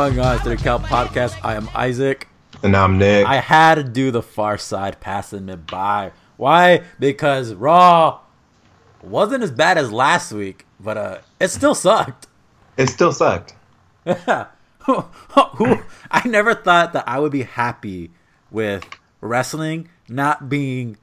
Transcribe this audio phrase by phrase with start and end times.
[0.00, 0.36] Going on?
[0.36, 1.38] It's the Cal Podcast.
[1.44, 2.26] I am Isaac.
[2.62, 3.26] And I'm Nick.
[3.26, 6.12] I had to do the far side passing it by.
[6.38, 6.84] Why?
[6.98, 8.20] Because Raw
[9.02, 12.28] wasn't as bad as last week, but uh, it still sucked.
[12.78, 13.54] It still sucked.
[14.06, 15.04] Who?
[16.10, 18.10] I never thought that I would be happy
[18.50, 18.88] with
[19.20, 20.96] wrestling not being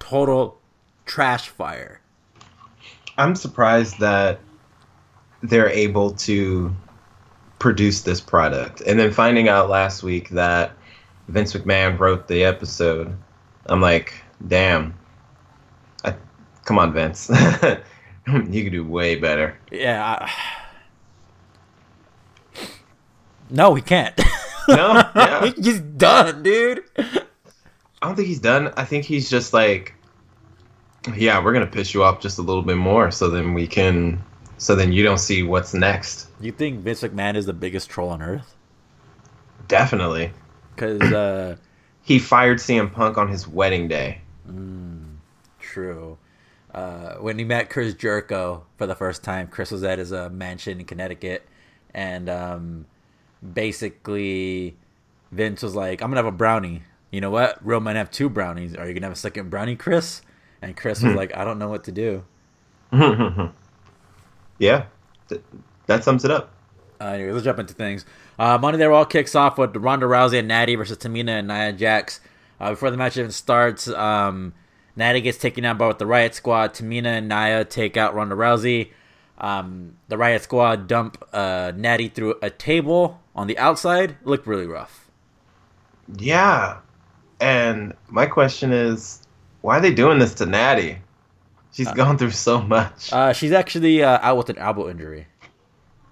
[0.00, 0.58] total
[1.06, 2.00] trash fire.
[3.16, 4.40] I'm surprised that
[5.40, 6.74] they're able to
[7.58, 8.80] produce this product.
[8.82, 10.72] And then finding out last week that
[11.28, 13.16] Vince McMahon wrote the episode,
[13.66, 14.14] I'm like,
[14.46, 14.94] damn.
[16.04, 16.14] I,
[16.64, 17.30] come on, Vince.
[18.26, 19.58] you could do way better.
[19.70, 20.18] Yeah.
[20.20, 20.30] I...
[23.50, 24.14] No, he can't.
[24.68, 25.50] No, yeah.
[25.56, 26.84] he's done, dude.
[26.98, 27.22] I
[28.02, 28.74] don't think he's done.
[28.76, 29.94] I think he's just like,
[31.16, 34.22] yeah, we're gonna piss you off just a little bit more, so then we can,
[34.58, 36.28] so then you don't see what's next.
[36.40, 38.54] You think Vince McMahon is the biggest troll on earth?
[39.68, 40.32] Definitely,
[40.74, 41.56] because uh,
[42.02, 44.20] he fired CM Punk on his wedding day.
[44.48, 45.16] Mm,
[45.60, 46.18] true.
[46.74, 50.28] Uh, when he met Chris Jericho for the first time, Chris was at his uh,
[50.28, 51.46] mansion in Connecticut,
[51.94, 52.86] and um,
[53.54, 54.76] basically
[55.30, 57.64] Vince was like, "I'm gonna have a brownie." You know what?
[57.64, 58.74] Real men have two brownies.
[58.74, 60.22] Are you gonna have a second brownie, Chris?
[60.60, 62.24] And Chris was like, "I don't know what to do."
[64.58, 64.86] yeah,
[65.28, 65.42] th-
[65.86, 66.52] that sums it up.
[67.00, 68.04] Uh, anyway, let's jump into things.
[68.38, 71.72] Uh, Monday Night Raw kicks off with Ronda Rousey and Natty versus Tamina and Nia
[71.72, 72.20] Jax.
[72.60, 74.52] Uh, before the match even starts, um,
[74.96, 76.74] Natty gets taken out by with the Riot Squad.
[76.74, 78.90] Tamina and Nia take out Ronda Rousey.
[79.38, 84.10] Um, the Riot Squad dump uh, Natty through a table on the outside.
[84.10, 85.08] It looked really rough.
[86.16, 86.78] Yeah,
[87.40, 89.22] and my question is,
[89.60, 90.98] why are they doing this to Natty?
[91.72, 93.12] She's uh, gone through so much.
[93.12, 95.26] Uh, she's actually uh, out with an elbow injury.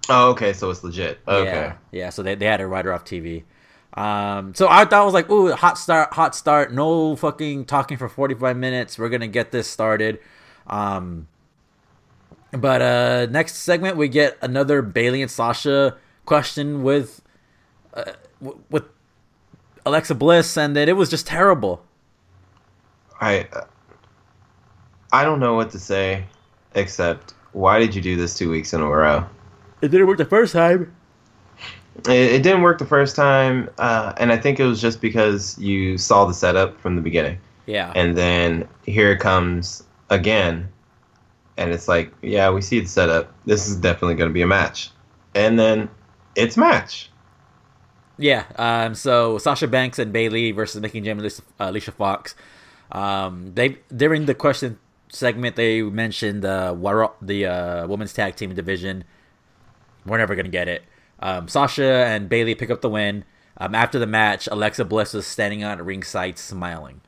[0.08, 1.18] Oh, okay, so it's legit.
[1.26, 2.10] Okay, yeah, yeah.
[2.10, 3.42] So they, they had her write her off TV.
[3.94, 6.72] Um, so I thought it was like, ooh, hot start, hot start.
[6.72, 8.98] No fucking talking for forty five minutes.
[8.98, 10.20] We're gonna get this started.
[10.66, 11.28] Um,
[12.52, 17.22] but uh, next segment we get another Bayley and Sasha question with
[17.94, 18.12] uh,
[18.42, 18.84] w- with
[19.84, 21.84] Alexa Bliss, and that it was just terrible.
[23.20, 23.48] I
[25.16, 26.26] I don't know what to say
[26.74, 29.24] except why did you do this two weeks in a row?
[29.80, 30.94] It didn't work the first time.
[32.00, 35.58] It, it didn't work the first time, uh, and I think it was just because
[35.58, 37.38] you saw the setup from the beginning.
[37.64, 37.94] Yeah.
[37.96, 40.68] And then here it comes again,
[41.56, 43.32] and it's like, yeah, we see the setup.
[43.46, 44.90] This is definitely going to be a match,
[45.34, 45.88] and then
[46.34, 47.10] it's match.
[48.18, 48.44] Yeah.
[48.56, 48.94] Um.
[48.94, 52.34] So Sasha Banks and Bayley versus Mickie James and uh, Alicia Fox.
[52.92, 53.52] Um.
[53.54, 56.74] They during the question segment they mentioned uh,
[57.20, 59.04] the uh, women's tag team division.
[60.04, 60.82] We're never gonna get it.
[61.20, 63.24] Um, Sasha and Bayley pick up the win.
[63.58, 67.00] Um, after the match, Alexa Bliss was standing on ringside smiling.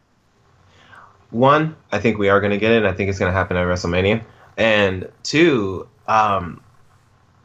[1.31, 2.85] One, I think we are to get it.
[2.85, 4.25] I think it's to happen at WrestleMania.
[4.57, 6.63] And two, um,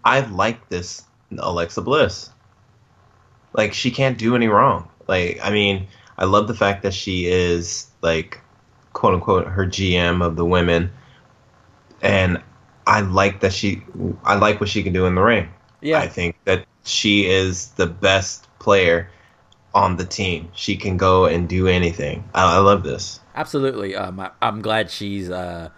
[0.05, 1.03] I like this
[1.37, 2.29] Alexa Bliss.
[3.53, 4.87] Like she can't do any wrong.
[5.07, 5.87] Like I mean,
[6.17, 8.39] I love the fact that she is like
[8.93, 10.91] quote unquote her GM of the women,
[12.01, 12.41] and
[12.87, 13.83] I like that she.
[14.23, 15.49] I like what she can do in the ring.
[15.81, 19.09] Yeah, I think that she is the best player
[19.73, 20.49] on the team.
[20.53, 22.23] She can go and do anything.
[22.33, 23.19] I, I love this.
[23.35, 23.95] Absolutely.
[23.95, 25.69] Um, I, am glad she's uh,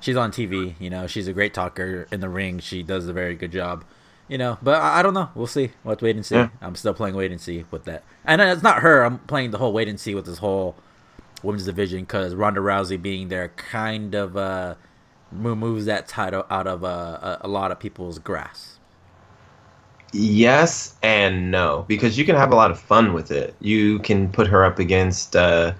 [0.00, 0.74] she's on TV.
[0.78, 2.58] You know, she's a great talker in the ring.
[2.58, 3.84] She does a very good job.
[4.28, 5.28] You know, but I, I don't know.
[5.34, 5.72] We'll see.
[5.82, 6.36] We'll have to wait and see.
[6.36, 6.50] Yeah.
[6.62, 8.04] I'm still playing wait and see with that.
[8.24, 9.02] And it's not her.
[9.02, 10.76] I'm playing the whole wait and see with this whole
[11.42, 14.74] women's division because Ronda Rousey being there kind of uh,
[15.32, 18.78] moves that title out of uh, a, lot of people's grasp.
[20.12, 23.54] Yes and no, because you can have a lot of fun with it.
[23.60, 25.72] You can put her up against, uh,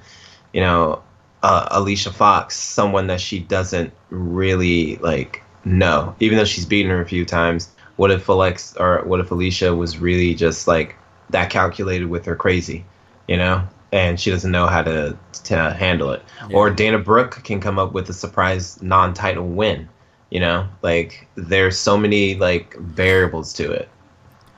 [0.52, 1.02] you know,
[1.42, 7.00] uh, Alicia Fox, someone that she doesn't really like know, even though she's beaten her
[7.00, 7.70] a few times.
[7.96, 10.96] What if Alex or what if Alicia was really just like
[11.30, 12.84] that calculated with her crazy,
[13.28, 16.22] you know, and she doesn't know how to to handle it?
[16.48, 16.56] Yeah.
[16.56, 19.88] Or Dana Brooke can come up with a surprise non-title win,
[20.30, 23.88] you know, like there's so many like variables to it.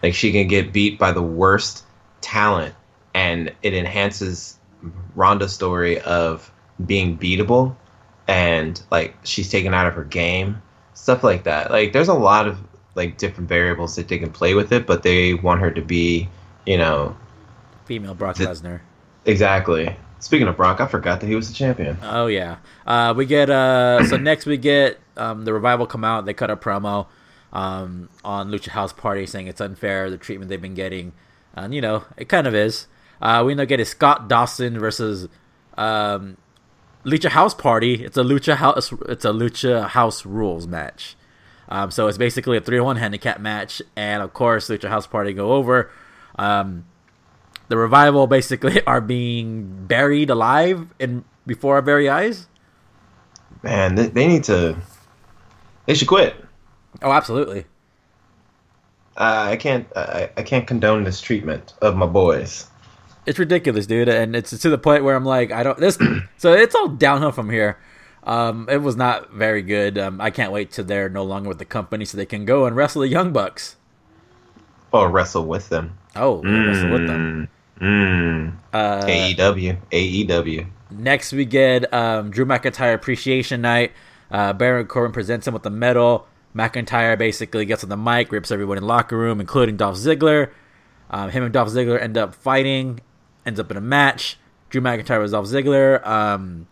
[0.02, 1.84] Like she can get beat by the worst
[2.20, 2.74] talent,
[3.14, 4.58] and it enhances
[5.14, 6.50] Ronda's story of
[6.84, 7.76] being beatable,
[8.26, 10.60] and like she's taken out of her game,
[10.94, 11.70] stuff like that.
[11.70, 12.58] Like there's a lot of
[12.94, 16.28] like different variables that they can play with it, but they want her to be,
[16.66, 17.16] you know,
[17.84, 18.80] female Brock Lesnar.
[19.24, 19.96] Exactly.
[20.20, 21.96] Speaking of Brock, I forgot that he was the champion.
[22.02, 22.56] Oh yeah.
[22.86, 26.24] Uh, we get uh, so next we get um, the revival come out.
[26.26, 27.06] They cut a promo.
[27.52, 31.12] um, on Lucha House Party, saying it's unfair the treatment they've been getting,
[31.54, 32.86] and you know it kind of is.
[33.20, 35.28] Uh, we end up getting Scott Dawson versus
[35.76, 36.36] um,
[37.04, 38.04] Lucha House Party.
[38.04, 38.92] It's a Lucha House.
[39.08, 41.16] It's a Lucha House Rules match.
[41.68, 45.52] Um, so it's basically a three-one handicap match, and of course, Lucha House Party go
[45.52, 45.90] over.
[46.38, 46.86] Um,
[47.72, 52.46] the revival basically are being buried alive in before our very eyes.
[53.62, 54.76] Man, they, they need to.
[55.86, 56.36] They should quit.
[57.00, 57.64] Oh, absolutely.
[59.16, 59.86] Uh, I can't.
[59.96, 62.66] I, I can't condone this treatment of my boys.
[63.24, 65.78] It's ridiculous, dude, and it's to the point where I'm like, I don't.
[65.78, 65.98] This.
[66.36, 67.78] so it's all downhill from here.
[68.24, 69.96] Um, it was not very good.
[69.96, 72.66] Um, I can't wait till they're no longer with the company so they can go
[72.66, 73.76] and wrestle the Young Bucks.
[74.92, 75.96] Or wrestle with them.
[76.14, 77.48] Oh, wrestle with them.
[77.82, 78.54] Mm.
[78.72, 79.76] Uh, AEW.
[79.90, 80.66] AEW.
[80.90, 83.92] Next, we get um, Drew McIntyre Appreciation Night.
[84.30, 86.26] Uh, Baron Corbin presents him with the medal.
[86.54, 90.50] McIntyre basically gets on the mic, rips everyone in the locker room, including Dolph Ziggler.
[91.10, 93.00] Um, him and Dolph Ziggler end up fighting,
[93.44, 94.38] ends up in a match.
[94.70, 96.06] Drew McIntyre was Dolph Ziggler.
[96.06, 96.68] Um,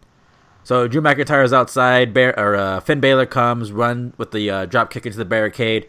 [0.62, 2.14] so Drew McIntyre is outside.
[2.14, 5.88] Bear, or uh, Finn Balor comes, run with the uh, drop kick into the barricade.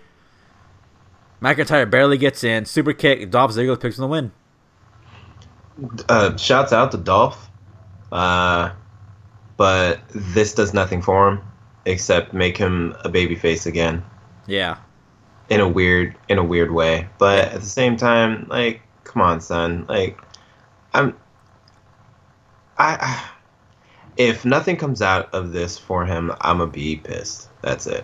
[1.42, 2.66] McIntyre barely gets in.
[2.66, 3.30] Super kick.
[3.30, 4.32] Dolph Ziggler picks up the win.
[6.10, 7.50] Uh, shouts out to Dolph.
[8.12, 8.72] Uh,
[9.58, 11.42] but this does nothing for him
[11.86, 14.04] except make him a babyface again
[14.48, 14.78] Yeah.
[15.50, 17.08] in a weird in a weird way.
[17.18, 19.86] But at the same time, like, come on, son.
[19.88, 20.20] Like,
[20.94, 21.16] I'm.
[22.78, 22.98] I.
[23.00, 23.28] I
[24.18, 27.48] if nothing comes out of this for him, I'm gonna be pissed.
[27.62, 28.04] That's it.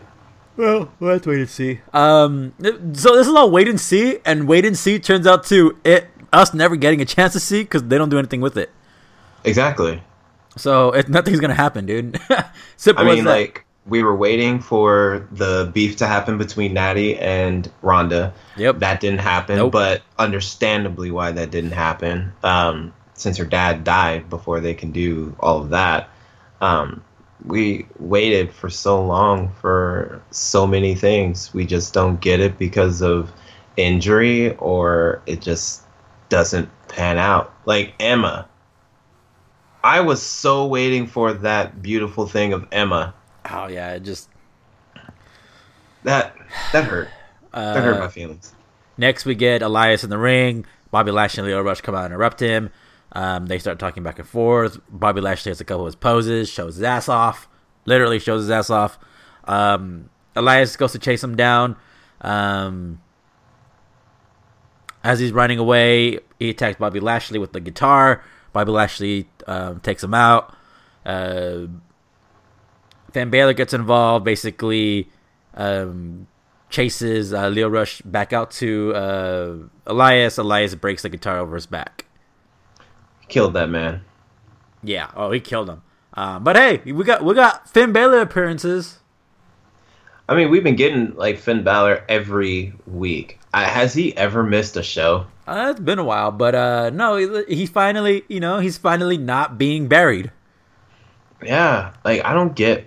[0.56, 1.82] Well, we'll have to wait and see.
[1.94, 2.54] Um,
[2.94, 6.08] so this is all wait and see, and wait and see turns out to it
[6.38, 8.72] us never getting a chance to see because they don't do anything with it.
[9.44, 10.02] Exactly.
[10.56, 12.20] So it, nothing's gonna happen, dude.
[12.78, 17.72] Simple I mean, like we were waiting for the beef to happen between Natty and
[17.82, 18.34] Ronda.
[18.58, 18.80] Yep.
[18.80, 19.72] That didn't happen, Nope.
[19.72, 22.34] but understandably why that didn't happen.
[22.44, 26.10] Um, since her dad died before they can do all of that.
[26.62, 27.04] Um,
[27.46, 31.54] we waited for so long for so many things.
[31.54, 33.32] We just don't get it because of
[33.78, 35.84] injury or it just
[36.30, 37.54] doesn't pan out.
[37.66, 38.48] Like Emma.
[39.84, 43.14] I was so waiting for that beautiful thing of Emma.
[43.50, 44.30] oh yeah, it just
[46.04, 46.36] That
[46.74, 47.10] that hurt.
[47.54, 48.54] uh, That hurt my feelings.
[48.98, 50.66] Next, we get Elias in the ring.
[50.92, 52.72] Bobby Lashley and Lio Rush come out and interrupt him.
[53.12, 54.80] Um, they start talking back and forth.
[54.90, 57.48] Bobby Lashley has a couple of his poses, shows his ass off,
[57.86, 58.98] literally shows his ass off.
[59.46, 61.76] Um, Elias goes to chase him down.
[62.22, 63.02] Um,
[65.08, 68.22] as he's running away, he attacks Bobby Lashley with the guitar.
[68.52, 70.54] Bobby Lashley um, takes him out.
[71.06, 71.68] Uh,
[73.14, 75.10] Finn Balor gets involved, basically
[75.54, 76.28] um,
[76.70, 79.56] chases uh, Lio Rush back out to uh,
[79.86, 80.38] Elias.
[80.38, 82.04] Elias breaks the guitar over his back.
[83.30, 84.02] Killed that man.
[84.84, 85.10] Yeah.
[85.16, 85.84] Oh, he killed him.
[86.16, 89.00] Um, but hey, we got we got Finn Balor appearances.
[90.28, 93.37] I mean, we've been getting like Finn Balor every week.
[93.54, 95.26] Uh, has he ever missed a show?
[95.48, 99.18] Uh, it's been a while, but uh, no, he, he finally, you know, he's finally
[99.18, 100.32] not being buried.
[101.44, 102.86] Yeah, like I don't get,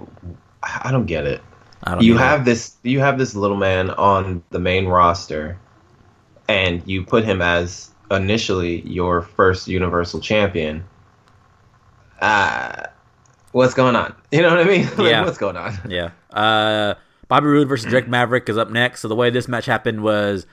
[0.62, 1.40] I don't get it.
[1.84, 5.58] I don't You have this, you have this little man on the main roster,
[6.48, 10.84] and you put him as initially your first Universal Champion.
[12.20, 12.86] Uh
[13.52, 14.14] what's going on?
[14.30, 14.84] You know what I mean?
[14.98, 15.24] Like, Yeah.
[15.24, 15.72] what's going on?
[15.88, 16.10] Yeah.
[16.30, 16.94] Uh,
[17.30, 19.02] Bobby Roode versus Drake Maverick is up next.
[19.02, 20.46] So the way this match happened was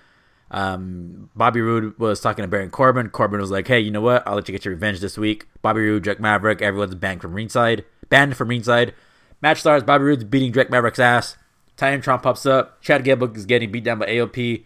[0.52, 3.10] um, Bobby Roode was talking to Baron Corbin.
[3.10, 4.26] Corbin was like, "Hey, you know what?
[4.28, 7.34] I'll let you get your revenge this week." Bobby Roode, Drake Maverick, everyone's banned from
[7.34, 7.84] ringside.
[8.10, 8.94] Banned from ringside.
[9.42, 9.84] Match starts.
[9.84, 11.36] Bobby Roode's beating Drake Maverick's ass.
[11.78, 12.80] Titantron pops up.
[12.84, 14.64] Chad Gable is getting beat down by AOP.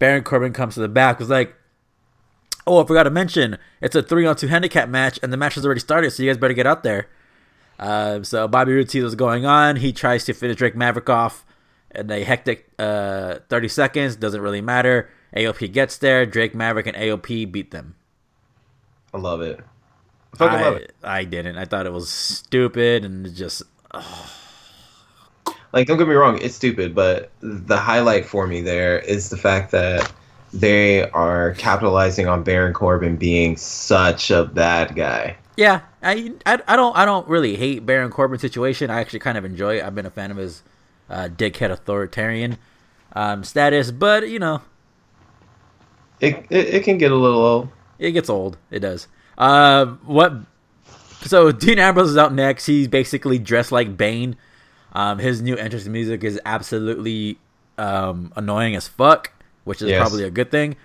[0.00, 1.20] Baron Corbin comes to the back.
[1.20, 1.54] Was like,
[2.66, 5.80] "Oh, I forgot to mention, it's a three-on-two handicap match, and the match has already
[5.80, 6.10] started.
[6.10, 7.06] So you guys better get out there."
[7.78, 9.76] Uh, so Bobby Roode sees what's going on.
[9.76, 11.44] He tries to finish Drake Maverick off
[11.94, 14.16] in a hectic uh, 30 seconds.
[14.16, 15.10] Doesn't really matter.
[15.34, 16.24] AOP gets there.
[16.26, 17.96] Drake Maverick and AOP beat them.
[19.12, 19.60] I love it.
[20.34, 20.94] I fucking love it.
[21.02, 21.56] I didn't.
[21.56, 23.62] I thought it was stupid and just
[25.72, 29.36] Like, don't get me wrong, it's stupid, but the highlight for me there is the
[29.36, 30.10] fact that
[30.52, 35.36] they are capitalizing on Baron Corbin being such a bad guy.
[35.56, 35.80] yeah.
[36.06, 38.90] I, I, I don't I don't really hate Baron Corbin's situation.
[38.90, 39.84] I actually kind of enjoy it.
[39.84, 40.62] I've been a fan of his
[41.10, 42.58] uh, dickhead authoritarian
[43.14, 44.62] um, status, but you know
[46.20, 47.68] It, it it can get a little old.
[47.98, 48.58] It gets old.
[48.70, 49.08] It does.
[49.36, 50.32] Uh, what?
[51.22, 52.66] So Dean Ambrose is out next.
[52.66, 54.36] He's basically dressed like Bane.
[54.92, 57.38] Um, his new entrance in music is absolutely
[57.78, 59.32] um, annoying as fuck,
[59.64, 60.00] which is Yes.
[60.00, 60.76] probably a good thing.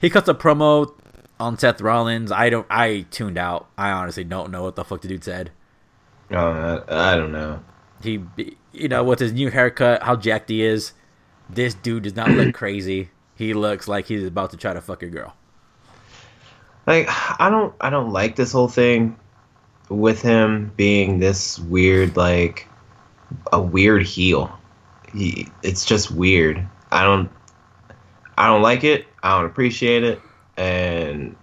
[0.00, 0.97] He cuts a promo
[1.40, 2.32] on Seth Rollins.
[2.32, 2.66] I don't.
[2.70, 3.68] I tuned out.
[3.76, 5.50] I honestly don't know what the fuck the dude said.
[6.30, 7.62] Uh, I, don't know.
[8.02, 8.22] He,
[8.72, 10.92] you know, with his new haircut, how jacked he is.
[11.48, 13.10] This dude does not look crazy.
[13.34, 15.34] He looks like he's about to try to fuck a girl.
[16.86, 17.08] Like
[17.40, 19.16] I don't I don't like this whole thing
[19.88, 22.66] with him being this weird like
[23.52, 24.58] a weird heel.
[25.12, 26.66] He it's just weird.
[26.90, 27.30] I don't
[28.36, 29.06] I don't like it.
[29.22, 30.20] I don't appreciate it
[30.58, 31.36] and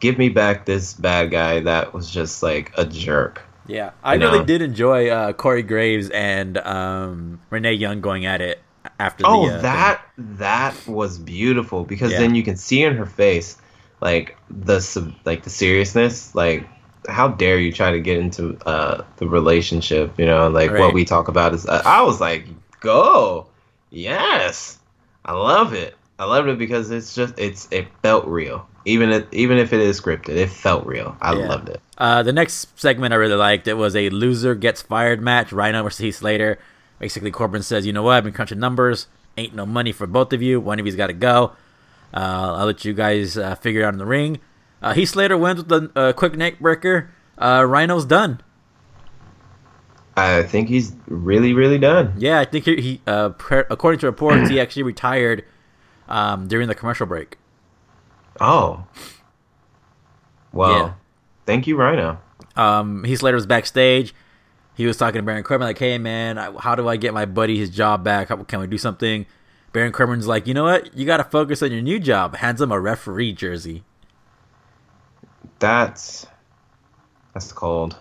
[0.00, 3.42] give me back this bad guy that was just like a jerk.
[3.66, 4.44] Yeah, I You really know?
[4.44, 8.62] did enjoy uh, Corey Graves and um, Renee Young going at it
[8.98, 9.24] after.
[9.24, 12.18] Oh, the, uh, that that was beautiful because Yeah.
[12.18, 13.58] then you can see in her face
[14.00, 14.80] like the
[15.24, 16.34] like the seriousness.
[16.34, 16.66] Like,
[17.08, 20.18] how dare you try to get into uh, the relationship?
[20.18, 20.80] You know, like Right.
[20.80, 21.66] what we talk about is.
[21.66, 22.46] uh, I was like,
[22.80, 23.48] go,
[23.90, 24.78] yes,
[25.26, 25.97] I love it.
[26.18, 28.68] I loved it because it's just it's it felt real.
[28.84, 31.16] Even if even if it is scripted, it felt real.
[31.20, 31.48] I Yeah.
[31.48, 31.80] loved it.
[31.96, 33.68] Uh, the next segment I really liked.
[33.68, 35.52] It was a loser gets fired match.
[35.52, 36.58] Rhino versus Heath Slater.
[36.98, 38.16] Basically, Corbin says, "You know what?
[38.16, 39.06] I've been crunching numbers.
[39.36, 40.58] Ain't no money for both of you.
[40.58, 41.52] One of you's got to go.
[42.12, 44.38] Uh, I'll let you guys uh, figure it out in the ring."
[44.82, 47.10] Uh, Heath Slater wins with a uh, quick neck breaker.
[47.36, 48.40] Uh, Rhino's done.
[50.16, 52.14] I think he's really really done.
[52.18, 53.30] Yeah, I think he, he uh,
[53.70, 55.44] according to reports, he actually retired
[56.08, 57.36] um, during the commercial break.
[58.40, 58.84] Oh,
[60.52, 60.92] well, Yeah.
[61.46, 62.18] thank you, Rhino.
[62.56, 64.14] um, Heath Slater was backstage.
[64.74, 67.24] He was talking to Baron Corbin like, "Hey man, I- how do I get my
[67.24, 68.28] buddy his job back?
[68.28, 69.26] How, can we do something?"
[69.72, 70.96] Baron Corbin's like, "You know what?
[70.96, 73.82] You got to focus on your new job." Hands him a referee jersey.
[75.58, 76.26] That's
[77.34, 77.96] that's cold.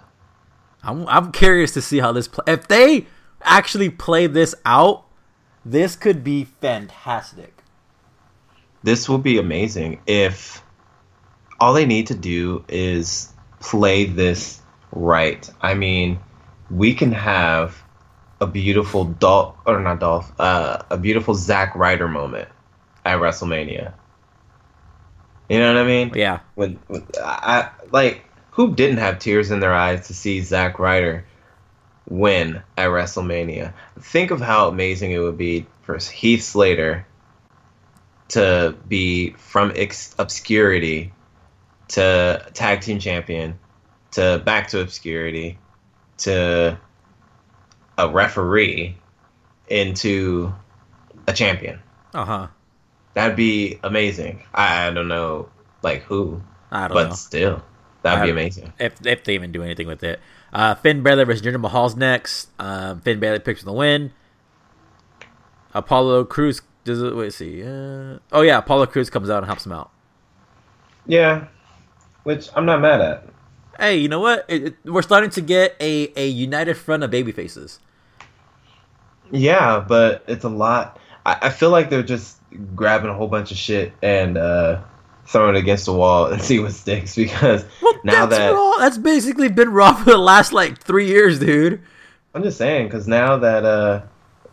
[0.83, 2.43] I'm I'm curious to see how this play.
[2.47, 3.07] If they
[3.41, 5.05] actually play this out,
[5.65, 7.56] this could be fantastic.
[8.87, 10.63] This will be amazing if
[11.59, 14.61] all they need to do is play this
[14.93, 15.49] right.
[15.59, 16.19] I mean,
[16.71, 17.83] we can have
[18.39, 22.47] a beautiful Dolph or not Dolph, uh, a beautiful Zack Ryder moment
[23.03, 23.91] at WrestleMania.
[25.49, 26.13] You know what I mean?
[26.15, 30.79] Yeah, when, when I like who didn't have tears in their eyes to see Zack
[30.79, 31.25] Ryder
[32.07, 33.73] win at WrestleMania.
[33.99, 37.05] Think of how amazing it would be for Heath Slater
[38.29, 41.13] to be from ex- obscurity
[41.89, 43.57] to tag team champion
[44.11, 45.57] to back to obscurity
[46.17, 46.77] to
[47.97, 48.97] a referee
[49.69, 50.53] into
[51.27, 51.79] a champion.
[52.13, 52.47] uh huh.
[53.13, 54.43] That'd be amazing.
[54.53, 55.49] I, I don't know
[55.81, 56.41] like who,
[56.71, 57.03] I don't know.
[57.03, 57.63] but know still,
[58.03, 58.73] that'd be amazing.
[58.79, 60.19] if if they even do anything with it.
[60.53, 62.49] Uh, Finn Balor versus Jinder Mahal's next.
[62.59, 64.13] Um, Finn Balor picks the win.
[65.73, 67.15] Apollo Crews does it.
[67.15, 67.61] Wait, see.
[67.63, 69.91] Uh, oh yeah, Apollo Crews comes out and helps him out.
[71.05, 71.47] Yeah,
[72.23, 73.27] which I'm not mad at.
[73.79, 74.45] Hey, you know what?
[74.47, 77.79] It, it- we're starting to get a, a united front of baby faces.
[79.31, 80.99] Yeah, but it's a lot.
[81.25, 82.37] I, I feel like they're just
[82.75, 84.81] grabbing a whole bunch of shit and uh,
[85.25, 87.15] throwing it against the wall and see what sticks.
[87.15, 88.73] Because Well, now that's that raw.
[88.79, 91.81] That's basically been raw for the last like three years, dude.
[92.33, 94.03] I'm just saying, because now that uh,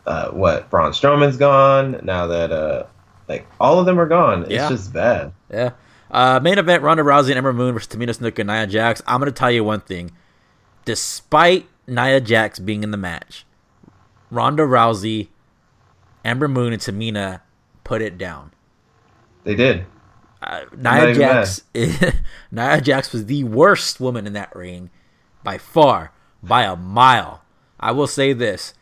[0.07, 2.85] uh, what Braun Strowman's gone, now that uh,
[3.29, 4.69] like all of them are gone, it's Yeah.
[4.69, 5.33] just bad.
[5.51, 5.71] Yeah.
[6.11, 9.03] Uh, main event: Ronda Rousey and Ember Moon versus Tamina Snuka and Nia Jax.
[9.07, 10.11] I'm gonna tell you one thing.
[10.85, 13.47] Despite Nia Jax being in the match,
[14.31, 15.29] Ronda Rousey,
[16.25, 17.41] Ember Moon, and Tamina
[17.85, 18.53] put it down.
[19.45, 19.87] They did.
[20.43, 21.63] Uh, Nia Jax,
[22.51, 24.91] Nia Jax was the worst woman in that ring,
[25.43, 27.43] by far, by a mile.
[27.81, 28.75] I will say this: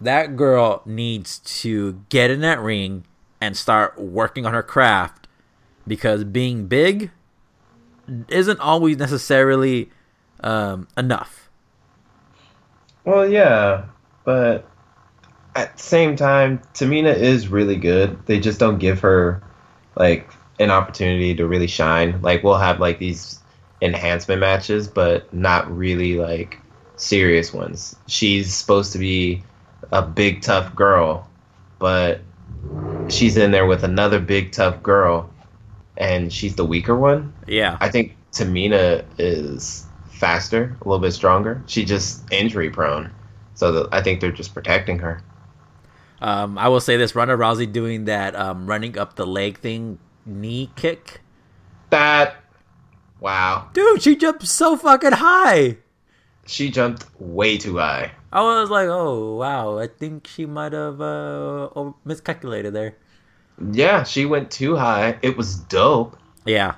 [0.00, 3.04] that girl needs to get in that ring
[3.40, 5.28] and start working on her craft,
[5.86, 7.10] because being big
[8.28, 9.90] isn't always necessarily
[10.42, 11.50] um, enough.
[13.04, 13.86] Well, yeah,
[14.24, 14.66] but
[15.54, 18.26] at the same time, Tamina is really good.
[18.26, 19.42] They just don't give her
[19.96, 22.20] like an opportunity to really shine.
[22.22, 23.40] Like we'll have like these
[23.80, 26.58] enhancement matches, but not really like
[26.96, 27.96] serious ones.
[28.06, 29.42] She's supposed to be
[29.92, 31.28] a big tough girl,
[31.78, 32.20] but
[33.08, 35.30] she's in there with another big tough girl
[35.96, 37.32] and she's the weaker one.
[37.46, 41.62] Yeah, I think Tamina is faster, a little bit stronger.
[41.66, 43.10] She just injury prone,
[43.54, 45.22] so the, I think they're just protecting her.
[46.20, 49.98] um, I will say this: Ronda Rousey doing that um, running up the leg thing,
[50.24, 51.20] knee kick.
[51.90, 52.36] That,
[53.20, 55.78] wow, Dude, she jumped so fucking high.
[56.50, 58.10] She jumped way too high.
[58.32, 61.68] I was like, oh wow, I think she might have uh,
[62.04, 62.96] miscalculated there.
[63.72, 65.18] Yeah, she went too high.
[65.22, 66.74] It was dope, Yeah.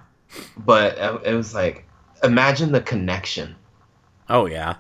[0.56, 1.84] but it was like,
[2.22, 3.54] imagine the connection.
[4.28, 4.76] Oh yeah.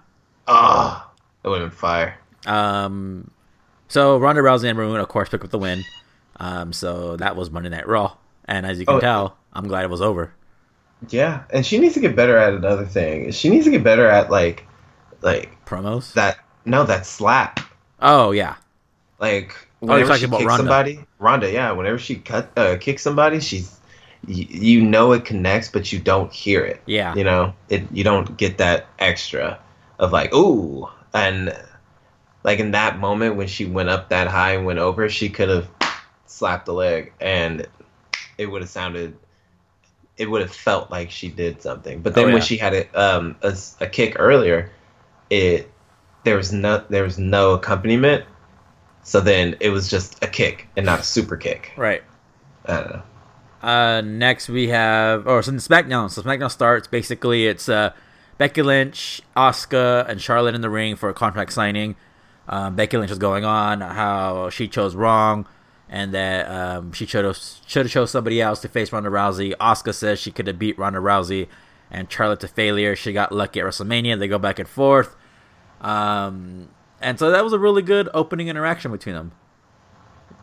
[0.48, 1.10] Ah,
[1.44, 2.18] it would have been fire.
[2.46, 3.30] Um,
[3.88, 5.84] so Ronda Rousey and Maroon, of course, pick up the win.
[6.40, 9.00] Um, so that was Monday Night Raw, and as you can Oh.
[9.00, 10.32] tell, I'm glad it was over.
[11.08, 13.30] Yeah, and she needs to get better at another thing.
[13.32, 14.66] She needs to get better at like,
[15.22, 16.12] like Promos.
[16.14, 16.38] that.
[16.64, 17.60] No, that slap.
[18.00, 18.56] oh yeah.
[19.18, 20.60] Like you're whenever talking she about kicks Ronda.
[20.62, 21.50] somebody, Ronda.
[21.52, 23.78] Yeah, whenever she cut uh, kicks somebody, she's
[24.26, 26.80] you, you know it connects, but you don't hear it.
[26.86, 27.14] Yeah.
[27.14, 27.82] You know it.
[27.92, 29.58] You don't get that extra
[29.98, 31.56] of like ooh, and
[32.44, 35.48] like in that moment when she went up that high and went over, she could
[35.48, 35.68] have
[36.26, 37.66] slapped the leg, and
[38.38, 39.16] it would have sounded.
[40.16, 42.32] It would have felt like she did something, but then Oh, yeah.
[42.34, 43.36] when she had a, um,
[43.80, 44.70] a kick earlier,
[45.32, 45.72] it
[46.24, 48.24] there was no there was no accompaniment,
[49.02, 51.72] so then it was just a kick and not a super kick.
[51.76, 52.02] Right.
[52.66, 53.02] I don't know.
[53.62, 56.10] Uh, next we have, or so SmackDown.
[56.10, 57.46] So SmackDown starts basically.
[57.46, 57.92] It's uh,
[58.36, 61.96] Becky Lynch, Asuka, and Charlotte in the ring for a contract signing.
[62.48, 65.46] Um, Becky Lynch was going on how she chose wrong,
[65.88, 69.54] and that um, she should have should have chose somebody else to face Ronda Rousey.
[69.56, 71.48] Asuka says she could have beat Ronda Rousey,
[71.90, 72.94] and Charlotte to failure.
[72.94, 74.18] She got lucky at WrestleMania.
[74.18, 75.14] They go back and forth,
[75.82, 76.68] um,
[77.00, 79.32] and so that was a really good opening interaction between them.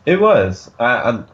[0.06, 0.70] It was.
[0.78, 1.26] I, I'm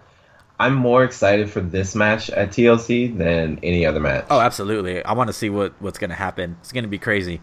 [0.58, 4.24] I'm more excited for this match at TLC than any other match.
[4.30, 5.04] Oh, absolutely!
[5.04, 6.56] I want to see what what's gonna happen.
[6.60, 7.40] It's gonna be crazy.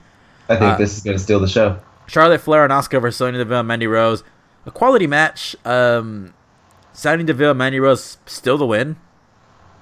[0.50, 1.80] I think uh, this is gonna steal the show.
[2.08, 4.24] Charlotte Flair and Asuka versus Sonya Deville and Mandy Rose.
[4.66, 5.56] A quality match.
[5.66, 6.34] Um,
[6.92, 8.98] Sonya Deville and Mandy Rose still the win.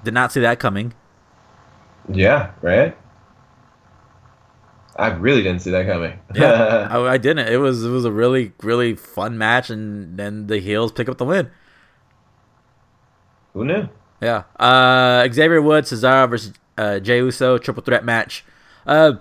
[0.03, 0.93] Did not see that coming.
[2.11, 2.97] Yeah, right.
[4.95, 6.19] I really didn't see that coming.
[6.35, 7.47] Yeah, I, I didn't.
[7.47, 11.17] It was it was a really really fun match, and then the heels pick up
[11.17, 11.49] the win.
[13.53, 13.89] Who knew?
[14.21, 14.43] Yeah.
[14.59, 18.45] Uh, Xavier Woods, Cesaro versus uh, Jey Uso triple threat match.
[18.85, 19.13] Uh,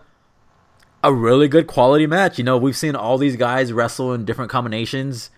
[1.02, 2.38] a really good quality match.
[2.38, 5.30] You know, we've seen all these guys wrestle in different combinations.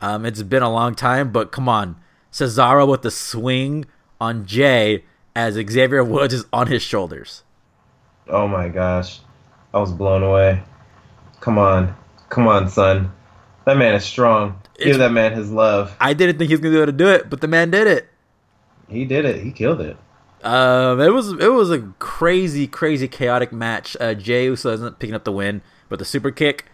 [0.00, 1.96] Um, it's been a long time, but come on,
[2.30, 3.86] Cesaro with the swing
[4.20, 7.42] on Jey as Xavier Woods is on his shoulders.
[8.28, 9.20] Oh my gosh,
[9.76, 10.62] I was blown away.
[11.40, 11.94] Come on,
[12.30, 13.12] come on, son.
[13.66, 14.58] That man is strong.
[14.78, 15.94] Give It's- that man his love.
[16.00, 17.86] I didn't think he was gonna be able to do it, but the man did
[17.86, 18.08] it.
[18.88, 19.42] He did it.
[19.42, 19.98] He killed it.
[20.42, 23.98] Um, it was it was a crazy, crazy, chaotic match.
[24.00, 25.60] Uh, Jey Uso isn't picking up the win,
[25.90, 26.64] but the super kick,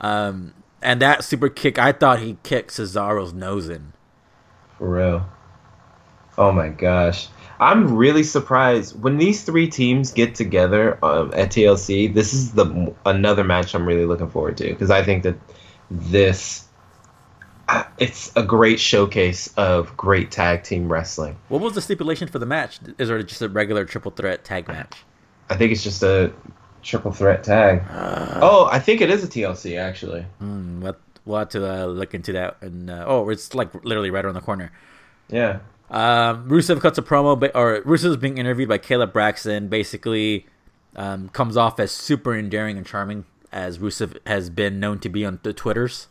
[0.00, 3.92] um, and that super kick, I thought he kicked Cesaro's nose in.
[4.78, 5.28] For real.
[6.36, 7.28] Oh my gosh.
[7.60, 12.12] I'm really surprised when these three teams get together um, at TLC.
[12.12, 15.36] This is the another match I'm really looking forward to because I think that
[15.90, 16.66] this
[17.68, 21.36] uh, it's a great showcase of great tag team wrestling.
[21.48, 22.78] What was the stipulation for the match?
[22.96, 24.94] Is it just a regular triple threat tag match?
[25.50, 26.32] I think it's just a
[26.82, 27.82] triple threat tag.
[28.40, 30.22] oh, I think it is a TLC actually.
[30.38, 32.56] Hmm, we'll, we'll have to uh, look into that.
[32.60, 34.72] And uh, oh, it's like literally right around the corner.
[35.28, 35.58] Yeah.
[35.90, 39.68] Um, Rusev cuts a promo, ba- or Rusev's being interviewed by Kayla Braxton.
[39.68, 40.46] Basically,
[40.96, 45.24] um, comes off as super endearing and charming, as Rusev has been known to be
[45.24, 46.08] on the Twitters.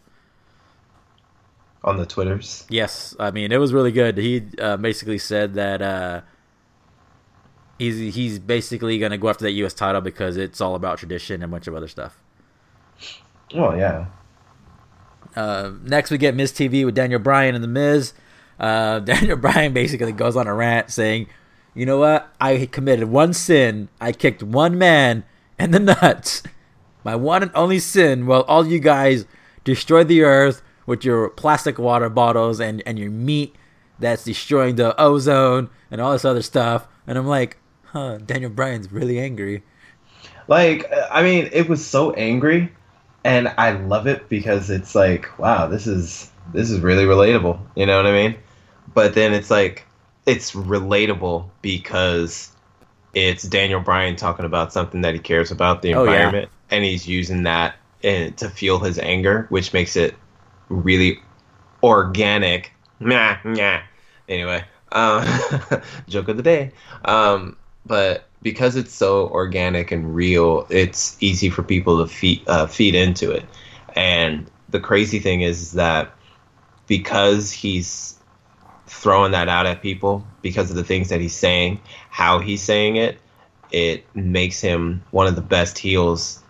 [1.83, 2.65] On the Twitters.
[2.69, 4.17] Yes, I mean it was really good.
[4.17, 6.21] He uh, basically said that uh,
[7.77, 9.73] he's he's basically gonna go after that U.S.
[9.73, 12.17] title because it's all about tradition and a bunch of other stuff.
[13.53, 14.07] Oh yeah.
[15.35, 18.13] Uh, next, we get Miz TV with Daniel Bryan and The Miz.
[18.59, 21.27] Uh, Daniel Bryan basically goes on a rant saying,
[21.73, 22.33] "You know what?
[22.39, 23.89] I committed one sin.
[24.01, 25.23] I kicked one man
[25.59, 26.43] in the nuts.
[27.03, 28.25] My one and only sin.
[28.25, 29.25] While all you guys
[29.63, 33.55] destroy the earth with your plastic water bottles and and your meat
[33.99, 38.17] that's destroying the ozone and all this other stuff." And I'm like, "Huh?
[38.17, 39.63] Daniel Bryan's really angry."
[40.47, 42.71] Like, I mean, it was so angry,
[43.23, 47.59] and I love it because it's like, wow, this is this is really relatable.
[47.75, 48.35] You know what I mean?
[48.87, 49.87] But then it's like,
[50.25, 52.55] it's relatable because
[53.13, 56.35] it's Daniel Bryan talking about something that he cares about, the Oh, yeah.
[56.35, 60.15] environment, and he's using that in, to fuel his anger, which makes it
[60.69, 61.23] really
[61.83, 62.73] organic.
[62.99, 63.81] Nah, nah.
[64.27, 65.23] Anyway, um,
[66.07, 66.73] joke of the day.
[67.05, 72.67] Um, but because it's so organic and real, it's easy for people to feed uh,
[72.67, 73.49] feed into it.
[73.95, 76.13] And the crazy thing is that
[76.87, 78.16] because he's
[78.87, 82.95] throwing that out at people because of the things that he's saying, how he's saying
[82.95, 83.19] it,
[83.71, 86.41] it makes him one of the best heels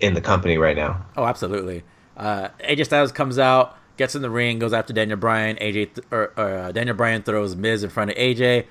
[0.00, 1.04] in the company right now.
[1.16, 1.84] Oh, absolutely.
[2.16, 5.56] Uh, AJ Styles comes out, gets in the ring, goes after Daniel Bryan.
[5.56, 8.66] AJ th- or, or uh, Daniel Bryan throws Miz in front of AJ,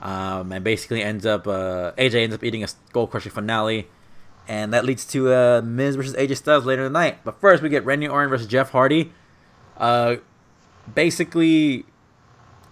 [0.00, 3.88] um, and basically ends up uh, AJ ends up eating a Skull Crushing Finale,
[4.48, 7.18] and that leads to uh, Miz versus AJ Styles later in the night.
[7.24, 9.12] But first, we get Randy Orton versus Jeff Hardy.
[9.76, 10.16] Uh,
[10.92, 11.86] basically,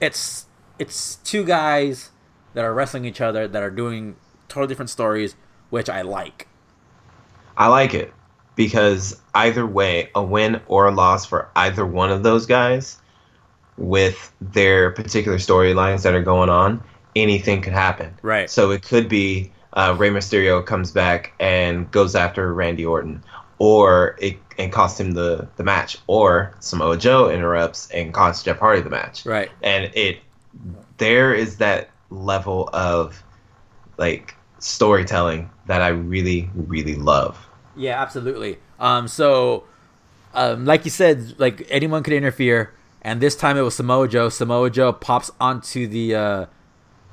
[0.01, 0.47] it's
[0.79, 2.11] it's two guys
[2.55, 4.17] that are wrestling each other that are doing
[4.49, 5.37] totally different stories,
[5.69, 6.49] which I like.
[7.57, 8.13] I like it
[8.57, 12.99] because either way, a win or a loss for either one of those guys
[13.77, 16.83] with their particular storylines that are going on,
[17.17, 18.15] anything could happen.
[18.23, 18.51] Right.
[18.51, 23.23] So it could be uh, Rey Mysterio comes back and goes after Randy Orton,
[23.61, 28.59] or it and costs him the, the match, or Samoa Joe interrupts and costs Jeff
[28.59, 29.25] Hardy the match.
[29.25, 29.51] Right.
[29.63, 30.19] And it
[30.97, 33.23] there is that level of
[33.99, 37.39] like storytelling that I really, really love.
[37.77, 38.59] Yeah, absolutely.
[38.79, 39.65] Um, so,
[40.35, 44.31] um, like you said, like anyone could interfere, and this time it was Samoa Joe.
[44.31, 46.47] Samoa Joe pops onto the uh,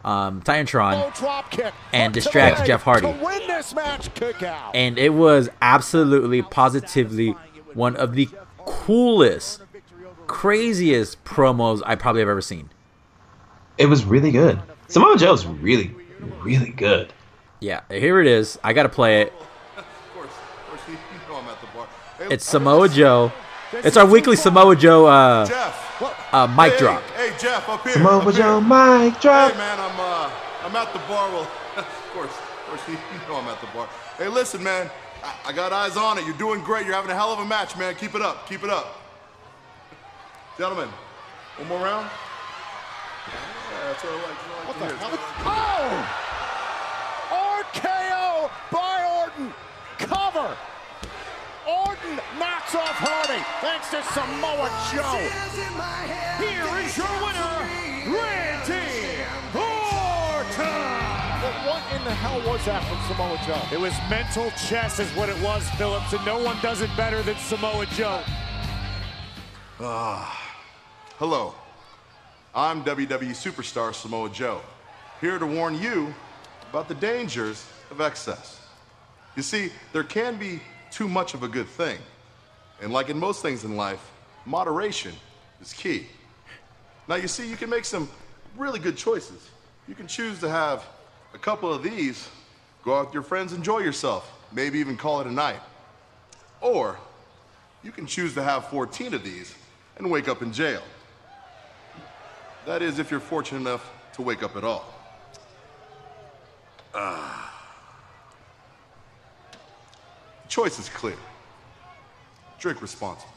[0.08, 3.08] um, Titantron and distracts Jeff Hardy.
[4.74, 7.36] And it was absolutely, positively
[7.74, 9.62] one of the coolest,
[10.26, 12.70] craziest promos I probably have ever seen.
[13.78, 14.62] It was really good.
[14.88, 15.94] Samoa Joe's really,
[16.42, 17.14] really good.
[17.60, 18.58] Yeah, here it is.
[18.64, 19.34] I gotta play it.
[22.32, 23.32] It's Samoa Joe.
[23.74, 25.46] It's our weekly Samoa Joe uh,
[26.34, 27.02] uh, mic hey, drop.
[27.12, 27.94] Hey Jeff, up here.
[27.94, 29.10] Samoa up Joe here.
[29.10, 29.52] mic drop.
[29.52, 30.32] Hey man, I'm uh,
[30.64, 31.30] I'm at the bar.
[31.32, 32.96] Well, of course, of course, you
[33.28, 33.88] know I'm at the bar.
[34.18, 34.90] Hey, listen, man,
[35.24, 36.26] I, I got eyes on it.
[36.26, 36.86] You're doing great.
[36.86, 37.96] You're having a hell of a match, man.
[37.96, 38.48] Keep it up.
[38.48, 39.02] Keep it up.
[40.58, 40.90] Gentlemen,
[41.58, 42.10] one more round.
[43.28, 44.38] Yeah, that's what I like.
[44.68, 45.20] What, what the hell?
[45.46, 46.28] Oh!
[47.30, 49.54] RKO by Orton.
[49.98, 50.58] Cover.
[51.68, 55.20] Orton knocks off Hardy thanks to Samoa Joe.
[56.40, 57.60] Here is your winner,
[58.08, 60.88] Randy Orton.
[61.44, 63.76] But what in the hell was that from Samoa Joe?
[63.76, 67.22] It was mental chess is what it was, Phillips, and no one does it better
[67.22, 68.22] than Samoa Joe.
[69.82, 70.56] Ah,
[71.18, 71.54] hello,
[72.56, 74.62] I'm WWE superstar Samoa Joe,
[75.20, 76.14] here to warn you
[76.70, 78.62] about the dangers of excess.
[79.36, 81.98] You see, there can be too much of a good thing.
[82.82, 84.12] And like in most things in life,
[84.46, 85.14] moderation
[85.62, 86.08] is key.
[87.08, 88.10] Now, you see, you can make some
[88.58, 89.50] really good choices.
[89.88, 90.86] You can choose to have
[91.34, 92.28] a couple of these,
[92.84, 95.62] go out with your friends, enjoy yourself, maybe even call it a night.
[96.60, 96.98] Or
[97.84, 99.56] you can choose to have 14 of these
[99.98, 100.82] and wake up in jail.
[102.66, 104.94] That is, if you're fortunate enough to wake up at all.
[106.94, 107.47] Ah.
[110.48, 111.18] The choice is clear.
[112.58, 113.34] Drink responsibly.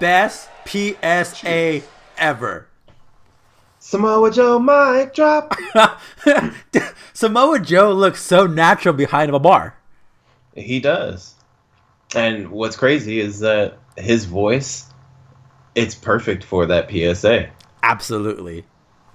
[0.00, 1.82] Best PSA
[2.16, 2.66] ever.
[3.78, 5.54] Samoa Joe mic drop.
[7.12, 9.76] Samoa Joe looks so natural behind a bar.
[10.56, 11.34] he does.
[12.14, 14.86] And what's crazy is that his voice
[15.74, 17.50] it's perfect for that PSA.
[17.82, 18.64] Absolutely.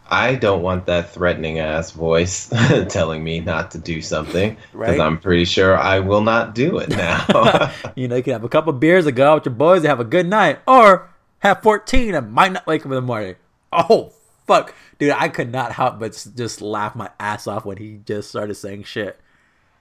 [0.10, 2.50] I don't want that threatening ass voice
[2.90, 5.00] telling me not to do something because Right.
[5.00, 7.72] I'm pretty sure I will not do it now.
[7.96, 9.88] You know, you can have a couple beers and go out with your boys and
[9.88, 13.36] have a good night, or have 14 and might not wake up in the morning.
[13.72, 14.12] Oh,
[14.48, 14.74] fuck.
[15.00, 18.56] Dude, I could not help but just laugh my ass off when he just started
[18.56, 19.20] saying shit.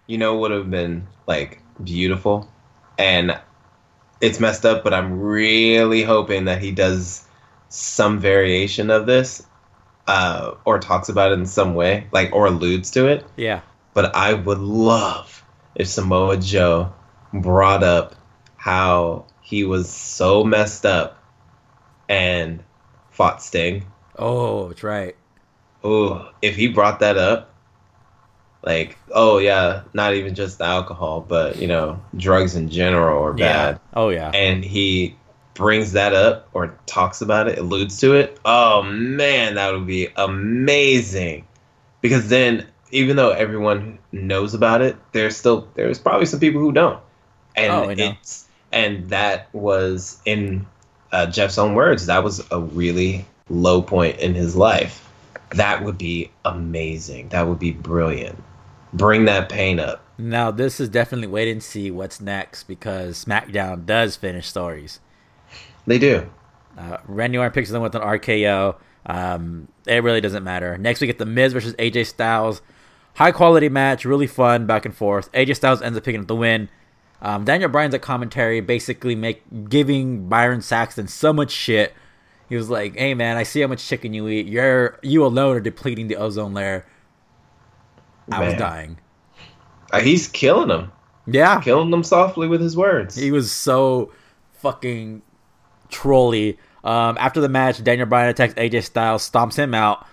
[0.07, 2.49] you know what would have been like beautiful
[2.99, 3.39] and
[4.21, 7.27] it's messed up but i'm really hoping that he does
[7.69, 9.47] some variation of this
[10.07, 13.61] uh, or talks about it in some way like or alludes to it Yeah.
[13.95, 16.93] but i would love if samoa joe
[17.33, 18.15] brought up
[18.57, 21.19] how he was so messed up
[22.09, 22.63] and
[23.11, 23.85] fought sting
[24.19, 25.17] Oh, that's right.
[25.83, 27.49] Oh, if he brought that up,
[28.63, 33.37] like, oh yeah, not even just the alcohol, but you know, drugs in general are
[33.37, 33.73] Yeah.
[33.73, 34.31] bad, Oh, yeah.
[34.33, 35.17] and he
[35.55, 38.39] brings that up or talks about it, alludes to it.
[38.45, 41.47] Oh man, that would be amazing.
[42.01, 46.73] Because then, even though everyone knows about it, there's still there's probably some people who
[46.73, 47.01] don't,
[47.55, 50.67] and Oh, it's and that was in
[51.13, 52.07] uh, Jeff's own words.
[52.07, 55.09] That was a really low point in his life.
[55.51, 57.29] That would be amazing.
[57.29, 58.43] That would be brilliant.
[58.95, 60.03] Bring that pain up.
[60.19, 65.01] Now, this is definitely wait and see what's next because SmackDown does finish stories.
[65.87, 66.31] They do.
[66.77, 68.77] Uh, Randy Orton picks them with an RKO.
[69.07, 70.79] Um, it really doesn't matter.
[70.79, 72.63] Next, we get The Miz versus AJ Styles.
[73.15, 75.31] high quality match, really fun, back and forth.
[75.33, 76.69] AJ Styles ends up picking up the win.
[77.21, 81.95] Um, Daniel Bryan's at commentary, basically make giving Byron Saxton so much shit.
[82.49, 84.47] He was like, "Hey man, I see how much chicken you eat.
[84.47, 86.85] You're you alone are depleting the ozone layer."
[88.31, 88.99] I was dying.
[89.93, 90.91] Uh, he's killing him.
[91.27, 93.15] Yeah, killing them softly with his words.
[93.15, 94.13] He was so
[94.55, 95.23] fucking
[95.93, 96.59] trolly.
[96.83, 100.07] Um, after the match, Daniel Bryan attacks AJ Styles, stomps him out.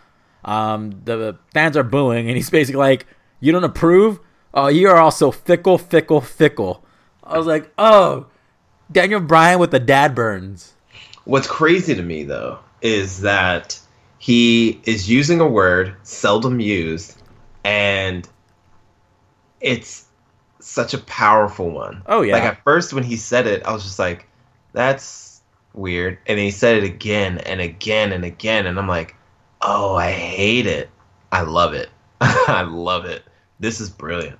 [0.45, 3.07] Um, the fans are booing, and he's basically like,
[3.39, 4.19] "You don't approve?
[4.53, 6.83] Oh, you are also fickle, fickle, fickle."
[7.23, 8.27] I was like, "Oh,
[8.91, 10.73] Daniel Bryan with the dad burns."
[11.25, 13.79] What's crazy to me though is that
[14.19, 17.21] he is using a word seldom used,
[17.63, 18.27] and
[19.59, 20.05] it's
[20.59, 22.03] such a powerful one.
[22.05, 22.33] Oh, yeah.
[22.33, 24.27] Like at first when he said it, I was just like,
[24.73, 25.28] "That's
[25.73, 29.15] weird," and he said it again and again and again, and I'm like,
[29.61, 30.89] "Oh, I hate it.
[31.31, 31.89] I love it.
[32.21, 33.23] I love it.
[33.59, 34.39] This is brilliant."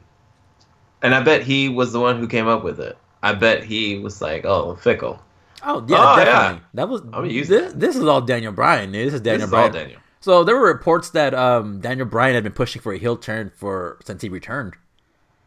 [1.02, 2.98] And I bet he was the one who came up with it.
[3.24, 5.22] I bet he was like, "Oh, fickle."
[5.62, 6.60] Oh yeah, Oh, yeah.
[6.74, 7.80] That was I'm this, that.
[7.80, 8.92] this is all Daniel Bryan.
[8.92, 9.08] dude.
[9.08, 9.74] This is Daniel This is all Bryan.
[9.74, 10.00] Daniel.
[10.22, 13.52] So there were reports that um, Daniel Bryan had been pushing for a heel turn
[13.56, 14.76] for since he returned.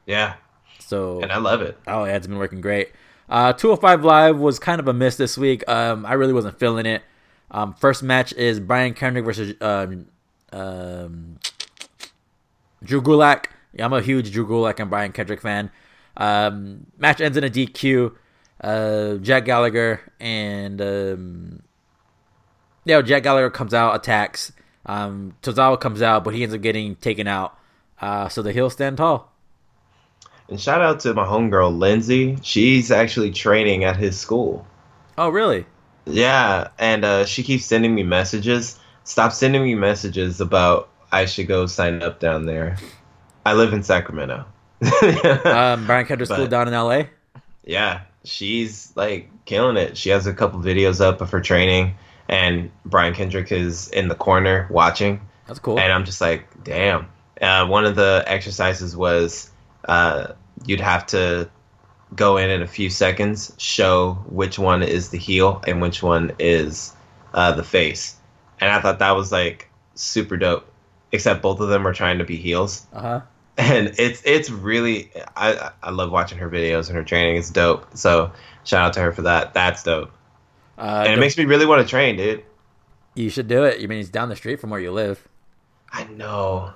[0.06, 0.34] Yeah,
[0.80, 1.78] So and I love it.
[1.86, 2.90] Oh yeah, it's been working great.
[3.32, 5.66] Uh, 205 Live was kind of a miss this week.
[5.66, 7.02] Um, I really wasn't feeling it.
[7.50, 10.08] Um, first match is Brian Kendrick versus um,
[10.52, 11.38] um,
[12.84, 13.46] Drew Gulak.
[13.72, 15.70] Yeah, I'm a huge Drew Gulak and Brian Kendrick fan.
[16.14, 18.14] Um, match ends in a DQ.
[18.60, 21.62] Uh, Jack Gallagher and um,
[22.84, 24.52] yeah, Jack Gallagher comes out, attacks.
[24.84, 27.58] Um, Tozawa comes out, but he ends up getting taken out.
[27.98, 29.31] Uh, so the heels stand tall.
[30.52, 32.36] And shout out to my homegirl Lindsay.
[32.42, 34.66] She's actually training at his school.
[35.16, 35.64] Oh, really?
[36.04, 38.78] Yeah, and uh, she keeps sending me messages.
[39.04, 42.76] Stop sending me messages about I should go sign up down there.
[43.46, 44.44] I live in Sacramento.
[45.46, 47.04] Um, Brian Kendrick's school down in LA.
[47.64, 49.96] yeah, she's like killing it.
[49.96, 51.94] She has a couple videos up of her training,
[52.28, 55.22] and Brian Kendrick is in the corner watching.
[55.46, 55.78] That's cool.
[55.78, 57.08] And I'm just like, damn.
[57.40, 59.50] Uh, one of the exercises was
[59.86, 60.32] uh,
[60.66, 61.48] you'd have to
[62.14, 66.32] go in in a few seconds, show which one is the heel and which one
[66.38, 66.92] is
[67.34, 68.16] uh, the face.
[68.60, 70.68] And I thought that was like super dope.
[71.14, 73.20] Except both of them are trying to be heels, Uh huh.
[73.58, 77.36] and it's it's really I I love watching her videos and her training.
[77.36, 77.86] It's dope.
[77.94, 78.32] So
[78.64, 79.52] shout out to her for that.
[79.52, 80.10] That's dope.
[80.78, 82.42] Uh, And it makes me really want to train, dude.
[83.14, 83.82] you should do it.
[83.82, 85.28] I mean, it's down the street from where you live.
[85.92, 86.72] I know.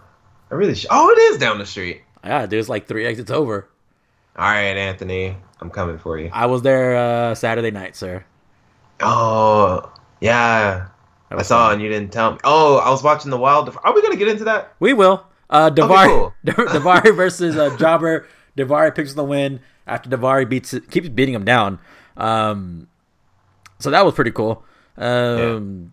[0.51, 0.88] I really should.
[0.90, 2.03] Oh, it is down the street.
[2.22, 3.68] Yeah, dude, it's like three exits over.
[4.37, 6.31] All right, Anthony, I'm coming for you.
[6.33, 8.25] I was there uh, Saturday night, sir.
[9.01, 10.88] Oh, yeah.
[11.31, 11.75] I saw fun.
[11.75, 12.38] and you didn't tell me.
[12.44, 13.75] Oh, I was watching the Wild.
[13.83, 14.75] Are we gonna get into that?
[14.79, 15.27] We will.
[15.49, 16.35] Uh, Davari, cool.
[16.46, 18.27] Davari versus uh, Jobber.
[18.57, 21.79] Davari picks the win after Davari beats keeps beating him down.
[22.16, 22.88] Um,
[23.79, 24.64] so that was pretty cool.
[24.96, 25.92] Um,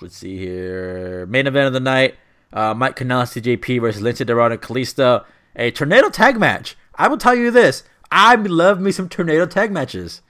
[0.00, 1.26] Let's see here.
[1.26, 2.16] Main event of the night:
[2.52, 5.24] uh, Mike Kanellis, TJP versus Lince Dorado and Kalisto.
[5.56, 6.76] A tornado tag match.
[6.96, 10.22] I will tell you this: I love me some tornado tag matches.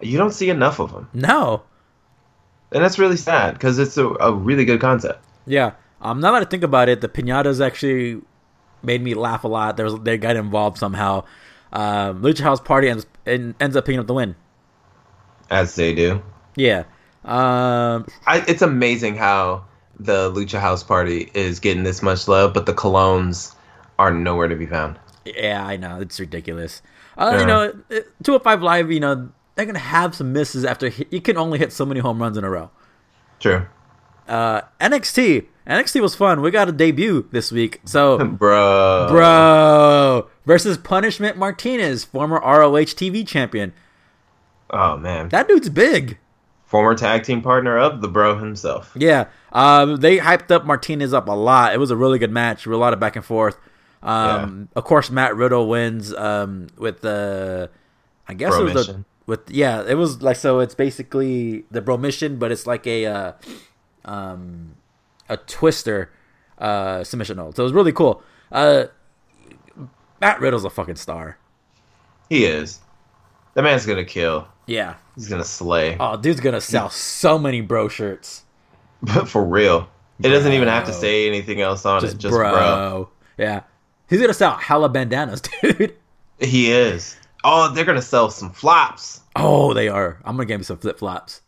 [0.00, 1.62] You don't see enough of them, No,
[2.72, 5.24] and that's really sad because it's a, a really good concept.
[5.46, 5.72] Yeah.
[6.00, 8.20] Um, now that I think about it, the pinatas actually
[8.82, 9.76] made me laugh a lot.
[9.76, 11.24] There was they got involved somehow.
[11.72, 14.34] Um, Lucha House Party ends and ends up picking up the win.
[15.50, 16.22] As they do.
[16.56, 16.84] Yeah.
[17.24, 19.64] Um, I, it's amazing how
[19.98, 23.54] the Lucha House Party is getting this much love, but the colognes
[23.98, 24.98] are nowhere to be found.
[25.24, 26.82] Yeah, I know it's ridiculous.
[27.16, 27.40] Uh, Yeah.
[27.40, 27.72] You know,
[28.22, 28.90] two hundred five live.
[28.90, 32.00] You know, they're gonna have some misses after hit, you can only hit so many
[32.00, 32.70] home runs in a row.
[33.40, 33.66] True,
[34.28, 35.46] Uh, NXT.
[35.66, 36.42] NXT was fun.
[36.42, 37.80] We got a debut this week.
[37.84, 39.08] So, bro.
[39.10, 43.72] bro, versus Punishment Martinez, former ROH TV champion.
[44.70, 46.18] Oh man, That dude's big.
[46.66, 48.92] former tag team partner of the bro himself.
[48.96, 51.72] Yeah, um, they hyped up Martinez up a lot.
[51.74, 53.56] It was a really good match, a lot of back and forth.
[54.04, 57.70] Um, Of course, Matt Riddle wins um, with the,
[58.28, 60.60] I guess it was the, with yeah, it was like so.
[60.60, 63.32] It's basically the bro mission, but it's like a, uh,
[64.04, 64.74] um,
[65.28, 66.12] a twister
[66.58, 67.56] uh, submission hold.
[67.56, 68.22] So it was really cool.
[68.52, 68.84] Uh,
[70.20, 71.38] Matt Riddle's a fucking star.
[72.28, 72.80] He is.
[73.54, 74.48] That man's gonna kill.
[74.66, 74.94] Yeah.
[75.14, 75.96] He's gonna slay.
[75.98, 78.44] Oh, dude's gonna sell so many bro shirts.
[79.02, 79.88] But for real,
[80.22, 82.18] it doesn't even have to say anything else on Just, it.
[82.18, 82.50] Just bro.
[82.50, 83.08] bro.
[83.38, 83.62] Yeah.
[84.14, 85.92] He's gonna sell hella bandanas, dude.
[86.38, 87.16] He is.
[87.42, 89.22] Oh, they're gonna sell some flops.
[89.34, 90.20] Oh, they are.
[90.24, 91.42] I'm gonna get me some flip flops.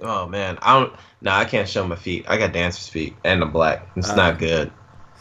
[0.00, 0.92] Oh man, I don't.
[1.20, 2.24] Nah, I can't show my feet.
[2.26, 3.88] I got dancer's feet, and I'm black.
[3.94, 4.72] It's not good.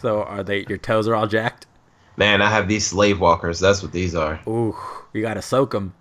[0.02, 0.66] So are they?
[0.68, 1.68] Your toes are all jacked.
[2.16, 3.60] Man, I have these slave walkers.
[3.60, 4.40] That's what these are.
[4.48, 4.76] Ooh,
[5.14, 5.94] you gotta soak them.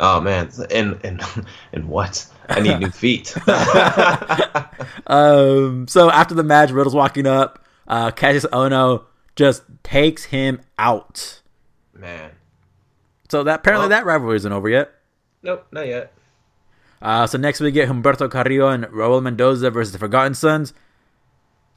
[0.00, 1.22] Oh man, and and
[1.72, 2.26] and what?
[2.48, 3.32] I need new feet.
[5.06, 5.86] Um.
[5.86, 7.64] So after the match, Riddle's walking up.
[7.86, 9.04] Uh, Kassius Ohno
[9.36, 11.40] just takes him out.
[11.94, 12.32] man,
[13.30, 14.92] So that apparently Well- that rivalry isn't over yet.
[15.42, 16.12] nope, not yet.
[17.00, 20.72] Uh, so next we get Humberto Carrillo and Raul Mendoza versus the Forgotten Sons.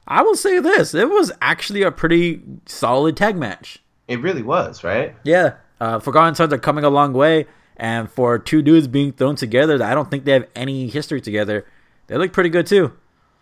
[0.08, 3.78] I will say this: it was actually a pretty solid tag match.
[4.08, 5.14] It really was, right?
[5.22, 7.46] Yeah, uh, Forgotten Sons are coming a long way,
[7.76, 11.20] and for two dudes being thrown together, that I don't think they have any history
[11.20, 11.64] together.
[12.08, 12.92] They look pretty good too.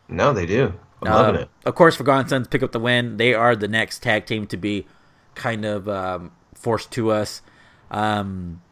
[0.08, 0.74] No, they do.
[1.02, 1.50] I'm Um, loving it.
[1.64, 3.16] Of course, Forgotten Sons pick up the win.
[3.16, 4.86] They are the next tag team to be
[5.34, 7.42] kind of um, forced to us.
[7.90, 8.62] Um,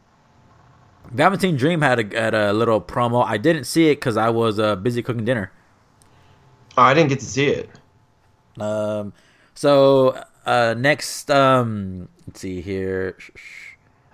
[1.10, 3.24] Velveteen Dream had a, had a little promo.
[3.24, 5.52] I didn't see it because I was uh, busy cooking dinner.
[6.76, 7.70] Oh, I didn't get to see it.
[8.58, 9.12] Um,
[9.54, 13.16] so uh, next, um, let's see here.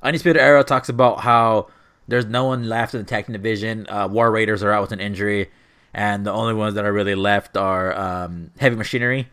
[0.02, 1.68] Undisputed Era talks about how
[2.08, 3.86] there's no one left in the tag team division.
[3.88, 5.50] Uh, War Raiders are out with an injury,
[5.94, 9.28] and the only ones that are really left are um, Heavy Machinery.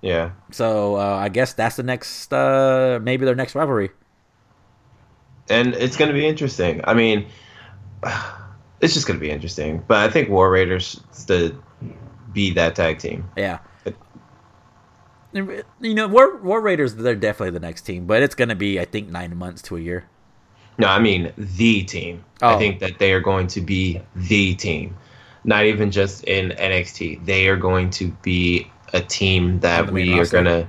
[0.00, 0.30] Yeah.
[0.50, 3.90] So uh, I guess that's the next, uh, maybe their next rivalry.
[5.50, 6.80] and it's going to be interesting.
[6.84, 7.26] I mean,
[8.80, 9.82] it's just going to be interesting.
[9.86, 11.60] But I think War Raiders to
[12.32, 13.28] be that tag team.
[13.36, 13.58] Yeah.
[15.32, 18.86] You know, War War Raiders, they're definitely the next team, but it's gonna be, I
[18.86, 20.08] think, nine months to a year.
[20.78, 22.24] No, I mean the team.
[22.40, 22.54] Oh.
[22.54, 24.96] I think that they are going to be the team,
[25.48, 27.24] not even just in NXT.
[27.24, 30.44] They are going to be a team that we are roster.
[30.44, 30.68] to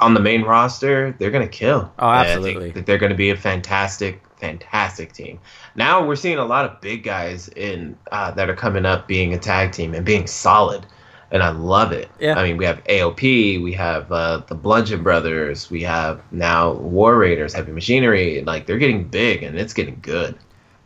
[0.00, 1.14] on the main roster.
[1.18, 1.90] They're going to kill.
[2.00, 2.72] Oh, absolutely.
[2.72, 5.38] that they're going to be a fantastic, fantastic team.
[5.76, 9.34] Now we're seeing a lot of big guys in uh, that are coming up being
[9.34, 10.84] a tag team and being solid.
[11.30, 12.08] And I love it.
[12.18, 12.38] Yeah.
[12.38, 17.16] I mean, we have AOP, we have uh, the Bludgeon Brothers, we have now War
[17.18, 18.42] Raiders, Heavy Machinery.
[18.42, 20.36] Like they're getting big, and it's getting good.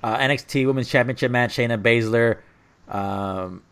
[0.02, 2.38] Uh, NXT Women's Championship match: Shayna Baszler,
[2.92, 3.62] um,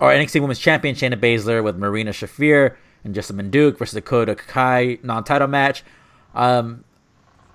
[0.00, 5.48] NXT Women's Champion Shayna Baszler with Marina Shafir and Jessamyn Duke versus Dakota Kai non-title
[5.48, 5.84] match.
[6.34, 6.84] Um,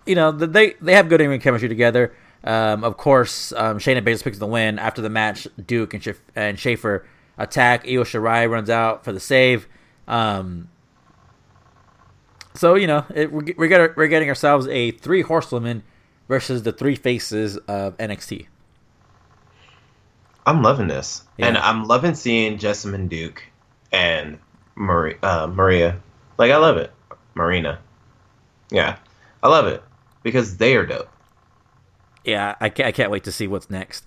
[0.05, 2.15] you know they they have good in-ring chemistry together.
[2.43, 5.47] Um, of course, um, Shayna Baszler picks the win after the match.
[5.63, 7.03] Duke and Shaf- and Shafir
[7.38, 7.86] attack.
[7.86, 9.67] Io Shirai runs out for the save.
[10.08, 10.69] Um,
[12.55, 15.84] so you know it, we're, we're getting we're getting ourselves a three horsewomen
[16.27, 18.47] versus the three faces of NXT.
[20.45, 21.47] I'm loving this, Yeah.
[21.47, 23.43] and I'm loving seeing Jessamyn Duke
[23.91, 24.39] and
[24.75, 25.17] Maria.
[25.21, 25.99] Uh, Maria,
[26.38, 26.91] like I love it.
[27.36, 27.80] Marina,
[28.71, 28.97] yeah,
[29.43, 29.84] I love it
[30.23, 31.10] because they are dope.
[32.25, 34.06] yeah, I can't, I can't wait to see what's next.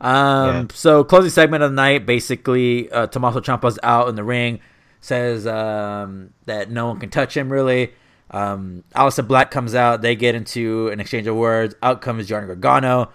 [0.00, 0.64] Um, Yeah.
[0.74, 4.60] So, closing segment of the night, basically, uh, Tommaso Ciampa's out in the ring,
[5.00, 7.92] says um, that no one can touch him, really.
[8.30, 10.00] Um, Aleister Black comes out.
[10.02, 11.74] They get into an exchange of words.
[11.82, 13.10] Out comes Johnny Gargano.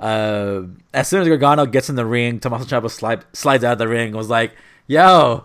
[0.00, 0.62] Uh,
[0.94, 3.86] as soon as Gargano gets in the ring, Tommaso Ciampa slide, slides out of the
[3.86, 4.54] ring and was like,
[4.86, 5.44] yo,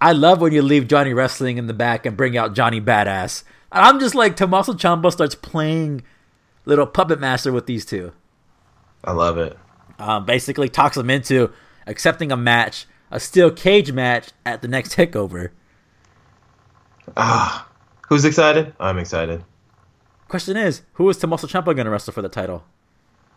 [0.00, 3.42] I love when you leave Johnny wrestling in the back and bring out Johnny Badass.
[3.72, 6.02] And I'm just like, Tommaso Ciampa starts playing
[6.66, 8.12] little puppet master with these two
[9.02, 9.56] I love it.
[9.98, 11.50] um, basically talks them into
[11.86, 15.50] accepting a match, a steel cage match at the next takeover.
[17.16, 17.68] Ah,
[18.08, 18.74] who's excited?
[18.80, 19.44] I'm excited.
[20.28, 22.64] Question is, who is Tommaso Ciampa going to wrestle for the title?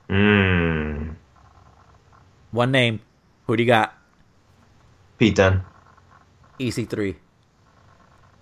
[0.10, 1.16] Mmm.
[2.52, 3.00] One name.
[3.46, 3.94] Who do you got?
[5.18, 5.64] Pete Dunne.
[6.60, 7.16] EC3.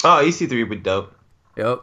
[0.03, 1.13] Oh, EC3 would dope.
[1.57, 1.81] Yep.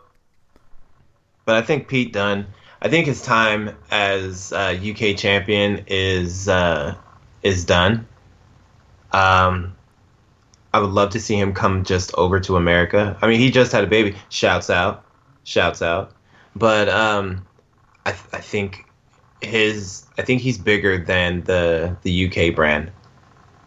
[1.44, 2.46] But I think Pete Dunne.
[2.80, 6.94] I think his time as uh, UK champion is uh,
[7.42, 8.06] is done.
[9.12, 9.74] Um,
[10.72, 13.16] I would love to see him come just over to America.
[13.22, 14.16] I mean, he just had a baby.
[14.28, 15.04] Shouts out,
[15.44, 16.12] shouts out.
[16.56, 17.46] But um,
[18.04, 18.84] I, th- I think
[19.46, 22.90] his I think he's bigger than the the UK brand.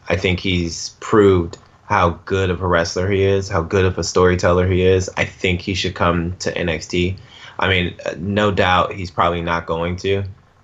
[0.10, 4.04] I think he's proved how good of a wrestler he is, how good of a
[4.04, 5.10] storyteller he is.
[5.18, 7.18] I think he should come to NXT.
[7.60, 10.24] I mean, uh, no doubt he's probably not going to,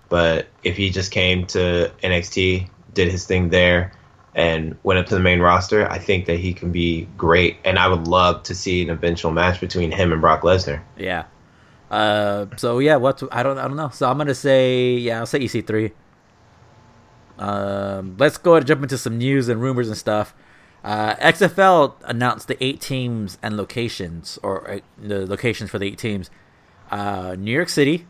[0.10, 3.94] but if he just came to NXT, did his thing there,
[4.36, 7.58] and went up to the main roster, I think that he can be great.
[7.64, 10.82] And I would love to see an eventual match between him and Brock Lesnar.
[10.98, 11.26] Yeah.
[11.94, 13.90] Uh, so yeah, what I don't I don't know.
[13.90, 15.92] So I'm gonna say yeah, I'll say EC3.
[17.38, 20.34] Um, let's go ahead and jump into some news and rumors and stuff.
[20.84, 26.00] Uh, XFL announced the eight teams and locations, or uh, the locations for the eight
[26.00, 26.32] teams.
[26.90, 28.08] Uh, New York City,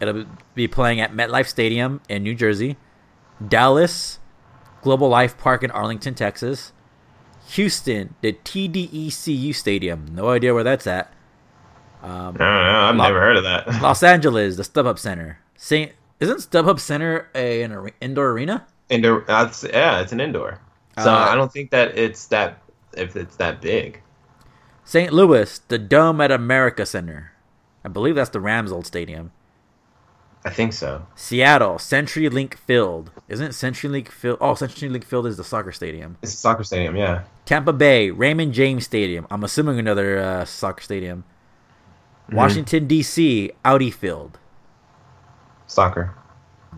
[0.00, 2.78] it'll be playing at MetLife Stadium in New Jersey.
[3.46, 4.18] Dallas,
[4.80, 6.72] Global Life Park in Arlington, Texas.
[7.50, 10.06] Houston, the TDECU Stadium.
[10.10, 11.12] No idea where that's at.
[12.02, 12.44] Um, I don't know.
[12.44, 13.82] I've Lo- never heard of that.
[13.82, 15.38] Los Angeles, the StubHub Center.
[15.56, 18.66] Saint isn't StubHub Center a, an indoor arena?
[18.88, 20.60] Indoor, uh, yeah, it's an indoor.
[20.98, 22.62] So uh, I don't think that it's that
[22.96, 24.00] if it's that big.
[24.84, 25.12] St.
[25.12, 27.32] Louis, the Dome at America Center.
[27.84, 29.32] I believe that's the Rams old stadium.
[30.44, 31.06] I think so.
[31.14, 33.10] Seattle, CenturyLink Field.
[33.28, 34.38] Isn't CenturyLink Field?
[34.40, 36.16] Oh, CenturyLink Field is the soccer stadium.
[36.22, 37.24] It's a soccer stadium, yeah.
[37.44, 39.26] Tampa Bay, Raymond James Stadium.
[39.30, 41.24] I'm assuming another uh, soccer stadium.
[42.30, 42.36] Mm-hmm.
[42.36, 44.38] Washington D.C., Audi Field.
[45.66, 46.14] Soccer.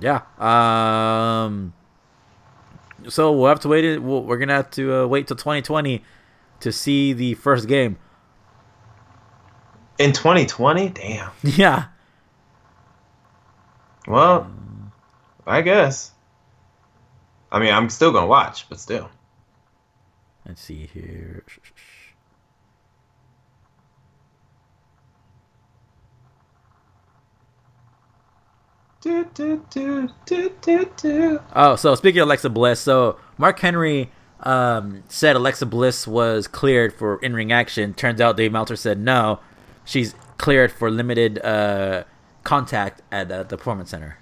[0.01, 0.23] Yeah.
[0.39, 1.75] Um.
[3.09, 3.99] So we'll have to wait.
[3.99, 6.03] We'll, we're gonna have to uh, wait till 2020
[6.61, 7.99] to see the first game.
[9.99, 11.31] In 2020, damn.
[11.43, 11.85] Yeah.
[14.07, 14.51] Well,
[15.47, 16.13] I guess.
[17.51, 19.11] I mean, I'm still gonna watch, but still.
[20.47, 21.45] Let's see here.
[29.03, 31.41] Do, do, do, do, do, do.
[31.57, 36.93] Oh, so speaking of Alexa Bliss, so Mark Henry um, said Alexa Bliss was cleared
[36.93, 37.95] for in-ring action.
[37.95, 39.41] Turns out Dave Meltzer said no,
[39.85, 42.05] she's cleared for limited uh,
[42.45, 44.19] contact at uh, the performance center.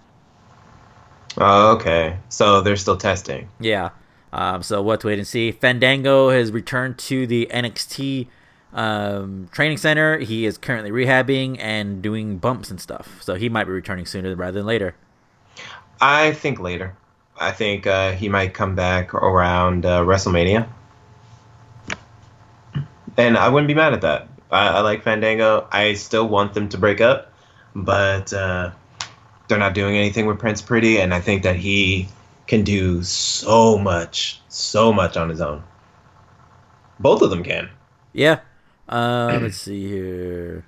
[1.37, 2.17] Oh, okay.
[2.31, 3.51] So they're still testing.
[3.61, 3.91] Yeah.
[4.33, 5.53] Um, so what to wait and see.
[5.53, 8.29] Fandango has returned to the NXT
[8.73, 10.19] um, training center.
[10.19, 13.23] He is currently rehabbing and doing bumps and stuff.
[13.23, 14.95] So he might be returning sooner rather than later.
[16.01, 16.97] I think later.
[17.39, 20.69] I think uh, he might come back around uh, WrestleMania.
[23.17, 24.29] And I wouldn't be mad at that.
[24.51, 25.67] I, I like Fandango.
[25.71, 27.31] I still want them to break up
[27.75, 28.71] but uh,
[29.49, 32.09] they're not doing anything with Prince Pretty, and I think that he
[32.47, 35.63] can do so much, so much on his own.
[36.99, 37.71] Both of them can.
[38.13, 38.41] Yeah.
[38.91, 40.67] Uh, let's see here.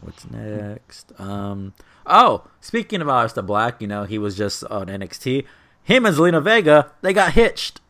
[0.00, 1.12] What's next?
[1.18, 1.74] Um.
[2.06, 5.44] Oh, speaking of Aleister Black, you know he was just on NXT.
[5.82, 7.80] Him and Zelina Vega, they got hitched.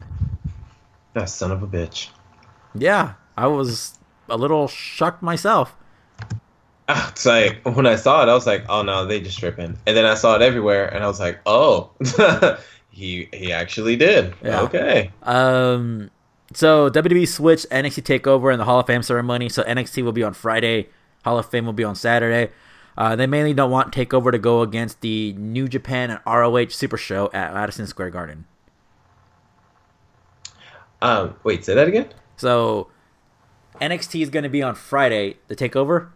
[1.15, 2.11] That son of a bitch.
[2.75, 3.99] Yeah, I was
[4.29, 5.75] a little shocked myself.
[6.89, 9.97] It's like when I saw it, I was like, "Oh no, they just tripping." And
[9.97, 11.91] then I saw it everywhere, and I was like, "Oh,
[12.91, 14.63] he he actually did." Yeah.
[14.63, 15.11] Okay.
[15.23, 16.11] Um.
[16.55, 19.49] So WWE switched NXT Takeover and the Hall of Fame ceremony.
[19.49, 20.89] So NXT will be on Friday.
[21.25, 22.53] Hall of Fame will be on Saturday.
[22.97, 26.97] Uh, they mainly don't want Takeover to go against the New Japan and ROH Super
[26.97, 28.47] Show at Madison Square Garden.
[31.01, 31.37] Um.
[31.45, 31.65] Wait.
[31.65, 32.09] Say that again.
[32.37, 32.89] So
[33.81, 36.11] NXT is going to be on Friday, the Takeover.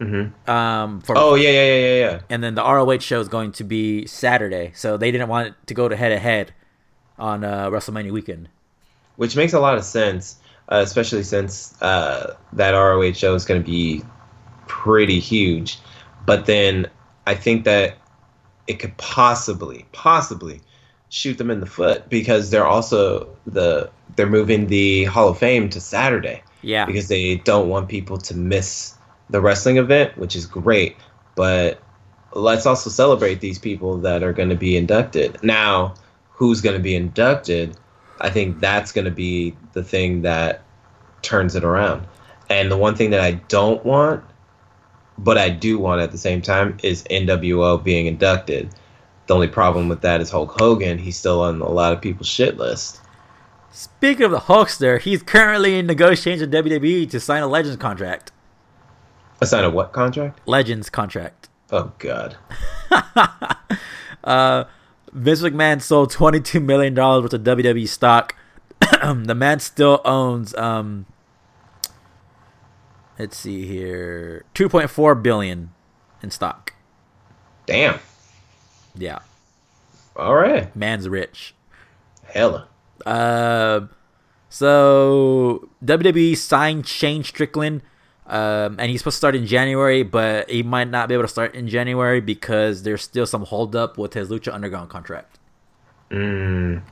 [0.00, 0.50] Mm-hmm.
[0.50, 3.64] Um, for, oh yeah, yeah, yeah, yeah, And then the ROH show is going to
[3.64, 6.52] be Saturday, so they didn't want it to go to head to head
[7.16, 8.48] on uh, WrestleMania weekend.
[9.16, 10.36] Which makes a lot of sense,
[10.68, 14.02] uh, especially since uh, that ROH show is going to be
[14.66, 15.78] pretty huge.
[16.26, 16.88] But then
[17.26, 17.96] I think that
[18.66, 20.60] it could possibly, possibly
[21.10, 25.68] shoot them in the foot because they're also the they're moving the Hall of Fame
[25.70, 26.42] to Saturday.
[26.62, 26.86] Yeah.
[26.86, 28.94] Because they don't want people to miss
[29.30, 30.96] the wrestling event, which is great.
[31.34, 31.80] But
[32.32, 35.42] let's also celebrate these people that are going to be inducted.
[35.42, 35.94] Now,
[36.30, 37.76] who's going to be inducted?
[38.20, 40.62] I think that's going to be the thing that
[41.22, 42.06] turns it around.
[42.50, 44.22] And the one thing that I don't want,
[45.18, 48.74] but I do want at the same time, is NWO being inducted.
[49.26, 50.98] The only problem with that is Hulk Hogan.
[50.98, 53.00] He's still on a lot of people's shit list.
[53.70, 58.30] Speaking of the Hulkster, he's currently in negotiations with WWE to sign a Legends contract.
[59.40, 60.40] A sign a what contract?
[60.46, 61.48] Legends contract.
[61.72, 62.36] Oh God.
[64.24, 64.64] uh,
[65.14, 68.34] Vince McMahon sold twenty two million dollars worth of WWE stock.
[68.80, 71.06] the man still owns um.
[73.18, 75.70] Let's see here, two point four billion
[76.22, 76.74] in stock.
[77.66, 78.00] Damn.
[78.96, 79.20] Yeah.
[80.16, 80.74] All right.
[80.74, 81.54] Man's rich.
[82.24, 82.68] Hella.
[83.06, 83.82] Uh,
[84.48, 87.82] so WWE signed Shane Strickland,
[88.26, 91.28] um, and he's supposed to start in January, but he might not be able to
[91.28, 95.38] start in January because there's still some holdup with his Lucha Underground contract.
[96.10, 96.82] Mm.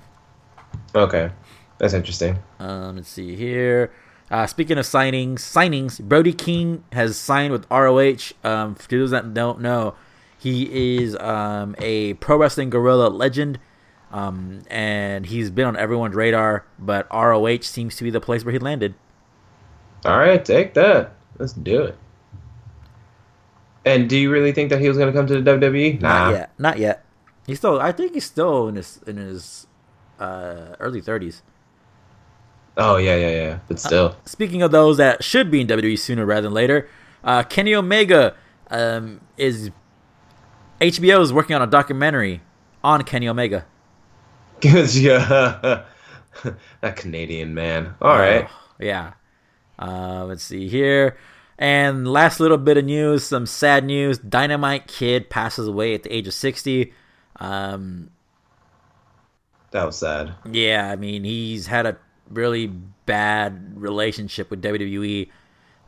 [0.95, 1.31] Okay,
[1.79, 2.39] that's interesting.
[2.59, 3.93] Um, let's see here.
[4.31, 8.33] Uh, speaking of signings, signings, Brody King has signed with ROH.
[8.45, 9.95] Um, for those that don't know,
[10.39, 13.59] he is um, a pro wrestling Guerrilla legend.
[14.11, 18.53] Um, and he's been on everyone's radar, but ROH seems to be the place where
[18.53, 18.95] he landed.
[20.05, 21.15] All right, take that.
[21.39, 21.99] Let's do it.
[23.85, 26.01] And do you really think that he was going to come to the WWE?
[26.01, 26.09] Nah.
[26.09, 26.53] Not yet.
[26.59, 27.05] Not yet.
[27.47, 27.81] He's still.
[27.81, 29.67] I think he's still in his in his
[30.21, 31.43] uh, early thirties.
[32.77, 33.59] Oh yeah, yeah, yeah.
[33.67, 36.89] But still, Speaking of those that should be in WWE sooner rather than later,
[37.25, 38.35] uh, Kenny Omega
[38.71, 39.71] um, is
[40.81, 42.41] HBO is working on a documentary
[42.85, 43.67] on Kenny Omega.
[44.61, 45.83] because yeah,
[46.81, 47.95] that Canadian man.
[48.01, 48.49] All right.
[48.49, 49.13] Oh, yeah.
[49.79, 51.17] Uh, let's see here.
[51.59, 54.19] And last little bit of news, some sad news.
[54.19, 56.93] Dynamite Kid passes away at the age of 60.
[57.37, 58.11] Um,
[59.71, 60.35] That was sad.
[60.51, 61.97] yeah, I mean, he's had a
[62.31, 65.31] really bad relationship with WWE.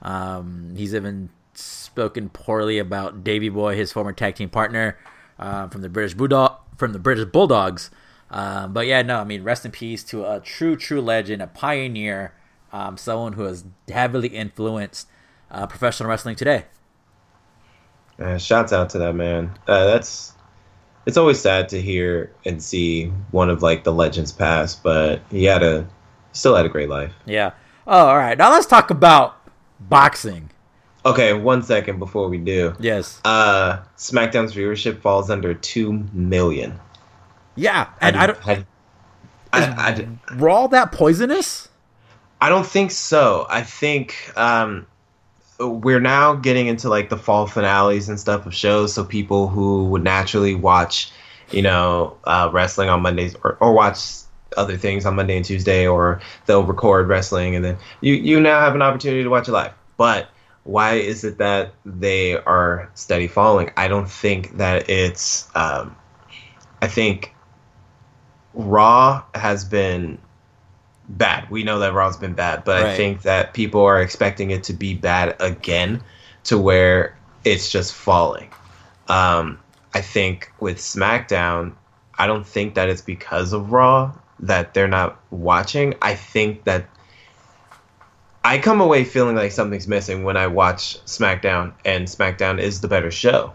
[0.02, 4.98] Um, he's even spoken poorly about Davy Boy, his former tag team partner
[5.38, 7.90] uh, from the British Bulldog, from the British Bulldogs.
[8.30, 11.46] Um, but yeah, no, I mean, rest in peace to a true, true legend, a
[11.46, 12.32] pioneer,
[12.74, 15.06] um, someone who has heavily influenced
[15.48, 16.64] uh, professional wrestling today.
[18.18, 19.56] Uh, shouts out to that man.
[19.68, 20.34] Uh, that's
[21.06, 25.44] it's always sad to hear and see one of like the legends pass, but he
[25.44, 25.86] had a
[26.32, 27.12] still had a great life.
[27.26, 27.52] Yeah.
[27.86, 28.36] Oh, all right.
[28.36, 29.36] Now let's talk about
[29.78, 30.50] boxing.
[31.06, 32.74] Okay, one second before we do.
[32.80, 33.20] Yes.
[33.24, 36.80] Uh, SmackDown's viewership falls under two million.
[37.54, 38.48] Yeah, and I don't.
[38.48, 38.66] I,
[39.52, 41.68] I, I, Raw that poisonous?
[42.40, 43.46] I don't think so.
[43.48, 44.86] I think um,
[45.58, 48.92] we're now getting into like the fall finales and stuff of shows.
[48.92, 51.10] So people who would naturally watch,
[51.50, 53.98] you know, uh, wrestling on Mondays or, or watch
[54.56, 58.60] other things on Monday and Tuesday, or they'll record wrestling, and then you you now
[58.60, 59.72] have an opportunity to watch it live.
[59.96, 60.28] But
[60.64, 63.70] why is it that they are steady falling?
[63.76, 65.48] I don't think that it's.
[65.54, 65.96] Um,
[66.82, 67.34] I think
[68.54, 70.18] Raw has been
[71.08, 71.50] bad.
[71.50, 74.72] We know that Raw's been bad, but I think that people are expecting it to
[74.72, 76.02] be bad again
[76.44, 78.50] to where it's just falling.
[79.08, 79.58] Um,
[79.92, 81.74] I think with SmackDown,
[82.16, 85.94] I don't think that it's because of Raw that they're not watching.
[86.02, 86.86] I think that
[88.44, 92.88] I come away feeling like something's missing when I watch SmackDown, and SmackDown is the
[92.88, 93.54] better show.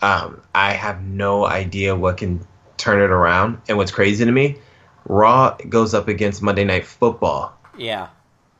[0.00, 3.60] Um, I have no idea what can turn it around.
[3.68, 4.58] And what's crazy to me,
[5.06, 8.08] Raw goes up against Monday Night Football, Yeah.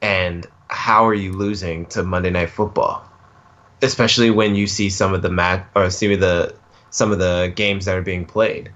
[0.02, 3.02] and how are you losing to Monday Night Football?
[3.82, 6.54] Especially when you see some of the mat or see the
[6.90, 8.70] some of the games that are being played.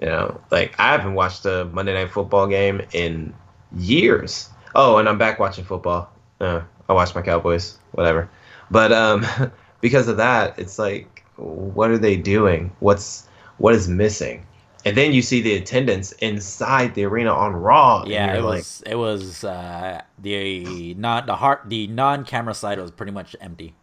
[0.00, 3.32] You know, like I haven't watched a Monday Night Football game in
[3.76, 4.48] years.
[4.74, 6.10] Oh, and I'm back watching football.
[6.40, 8.28] Uh, I watch my Cowboys, whatever.
[8.70, 9.24] But um,
[9.80, 12.70] because of that, it's like, what are they doing?
[12.80, 13.26] What's
[13.58, 14.44] what is missing?
[14.86, 18.02] And then you see the attendance inside the arena on Raw.
[18.02, 22.54] and Yeah, it like, was it was uh the not the heart the non camera
[22.54, 23.74] side was pretty much empty.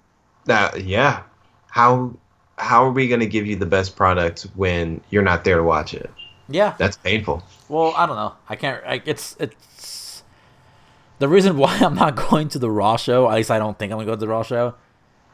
[0.46, 1.24] That yeah.
[1.68, 2.14] How
[2.58, 5.94] how are we gonna give you the best product when you're not there to watch
[5.94, 6.10] it?
[6.48, 6.76] Yeah.
[6.78, 7.44] That's painful.
[7.68, 8.36] Well, I don't know.
[8.48, 8.82] I can't.
[8.86, 10.24] I, it's it's
[11.20, 13.30] the reason why I'm not going to the Raw show.
[13.30, 14.76] At least I don't think I'm gonna go to the Raw show.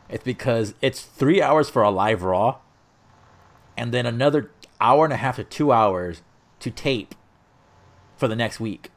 [0.10, 2.58] It's because it's three hours for a live Raw,
[3.78, 4.50] and then another
[4.82, 6.22] hour and a half to two hours
[6.60, 7.16] to tape
[8.18, 8.92] for the next week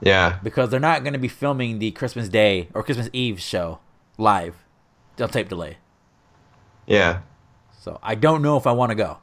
[0.00, 0.38] Yeah.
[0.42, 3.80] because they're not going to be filming the Christmas Day or Christmas Eve show
[4.18, 4.64] live.
[5.16, 5.78] They'll tape delay.
[6.86, 7.20] Yeah.
[7.80, 9.18] So I don't know if I want to go.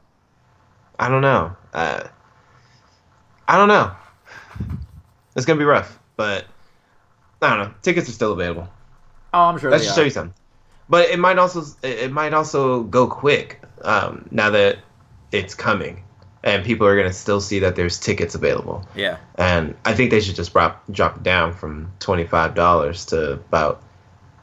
[0.98, 1.56] I don't know.
[1.72, 2.04] Uh,
[3.48, 3.92] I don't know.
[5.36, 6.44] It's gonna be rough, but
[7.42, 7.74] I don't know.
[7.82, 8.68] Tickets are still available.
[9.32, 9.70] Oh, I'm sure.
[9.70, 10.34] That they should show you something.
[10.88, 14.78] But it might also it might also go quick um, now that
[15.34, 16.02] it's coming,
[16.42, 18.86] and people are gonna still see that there's tickets available.
[18.94, 19.18] Yeah.
[19.36, 23.32] And I think they should just drop drop it down from twenty five dollars to
[23.32, 23.82] about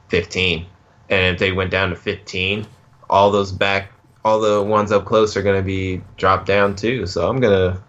[0.09, 0.65] fifteen.
[1.09, 2.67] And if they went down to fifteen,
[3.09, 3.91] all those back
[4.23, 7.07] all the ones up close are gonna be dropped down too.
[7.07, 7.81] So I'm gonna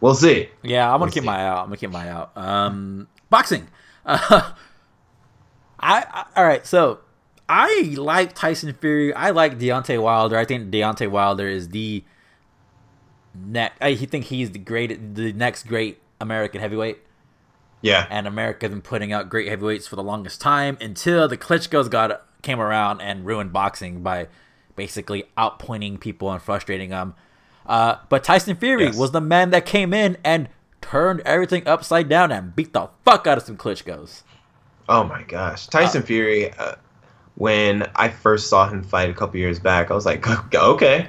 [0.00, 0.48] we'll see.
[0.62, 1.26] Yeah, I'm gonna We'll keep see.
[1.26, 1.58] my out.
[1.60, 2.32] I'm gonna keep my out.
[2.36, 3.68] Um, boxing.
[4.04, 4.52] Uh,
[5.80, 6.66] I, I all right.
[6.66, 7.00] So
[7.48, 9.14] I like Tyson Fury.
[9.14, 10.36] I like Deontay Wilder.
[10.36, 12.04] I think Deontay Wilder is the
[13.46, 13.76] next.
[13.80, 16.98] I think he's the great, the next great American heavyweight.
[17.80, 18.06] Yeah.
[18.10, 22.22] And America's been putting out great heavyweights for the longest time until the Klitschko's got
[22.42, 24.28] came around and ruined boxing by
[24.76, 27.14] basically outpointing people and frustrating them.
[27.66, 28.96] Uh, but Tyson Fury Yes.
[28.96, 30.48] was the man that came in and
[30.80, 34.22] turned everything upside down and beat the fuck out of some Klitschko's.
[34.88, 36.50] Oh my gosh, Tyson Fury.
[36.52, 36.76] Uh,
[37.34, 41.08] when I first saw him fight a couple years back, I was like, okay,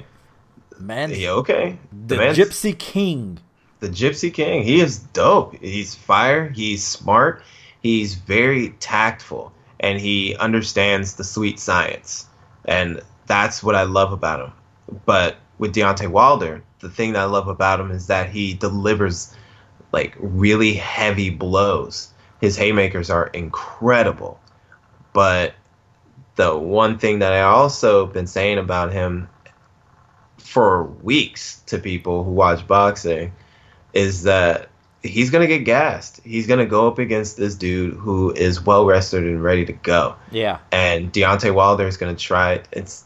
[0.80, 1.77] Man, yeah, okay.
[2.07, 3.39] the man's- Gypsy King.
[3.80, 4.63] the Gypsy King.
[4.63, 5.55] He is dope.
[5.61, 6.49] He's fire.
[6.49, 7.43] He's smart.
[7.82, 12.27] He's very tactful, and he understands the sweet science,
[12.65, 14.53] and that's what I love about him.
[15.05, 19.34] But with Deontay Wilder, the thing that I love about him is that he delivers
[19.91, 22.13] like really heavy blows.
[22.41, 24.39] His haymakers are incredible.
[25.13, 25.53] But
[26.36, 29.30] the one thing that I also been saying about him
[30.50, 33.32] for weeks to people who watch boxing
[33.93, 34.68] is that
[35.04, 36.20] he's gonna get gassed.
[36.24, 40.16] He's gonna go up against this dude who is well rested and ready to go.
[40.32, 40.58] Yeah.
[40.72, 42.68] And Deontay Wilder is gonna try it.
[42.72, 43.04] It's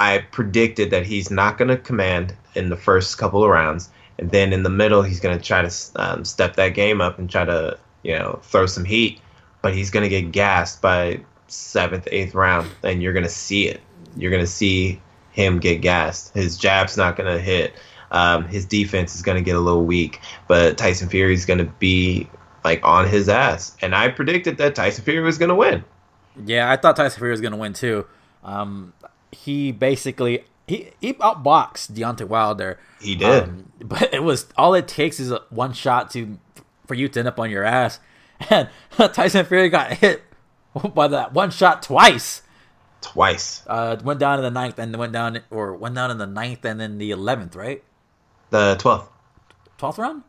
[0.00, 4.54] I predicted that he's not gonna command in the first couple of rounds, and then
[4.54, 7.78] in the middle he's gonna try to um, step that game up and try to
[8.02, 9.20] you know throw some heat.
[9.60, 13.82] But he's gonna get gassed by seventh, eighth round, and you're gonna see it.
[14.16, 15.02] You're gonna see
[15.32, 16.34] him get gassed.
[16.34, 17.74] His jab's not gonna hit.
[18.12, 21.60] Um, his defense is going to get a little weak, but Tyson Fury is going
[21.60, 22.28] to be
[22.62, 23.74] like on his ass.
[23.80, 25.82] And I predicted that Tyson Fury was going to win.
[26.44, 28.06] Yeah, I thought Tyson Fury was going to win too.
[28.44, 28.92] Um,
[29.32, 32.78] he basically he he outboxed Deontay Wilder.
[33.00, 36.38] He did, um, but it was all it takes is a, one shot to
[36.86, 37.98] for you to end up on your ass.
[38.50, 38.68] And
[39.12, 40.22] Tyson Fury got hit
[40.94, 42.42] by that one shot twice.
[43.02, 43.62] Twice.
[43.66, 46.64] Uh, went down in the ninth and went down or went down in the ninth
[46.64, 47.82] and then the eleventh, right?
[48.50, 49.10] The twelfth.
[49.76, 50.22] Twelfth round.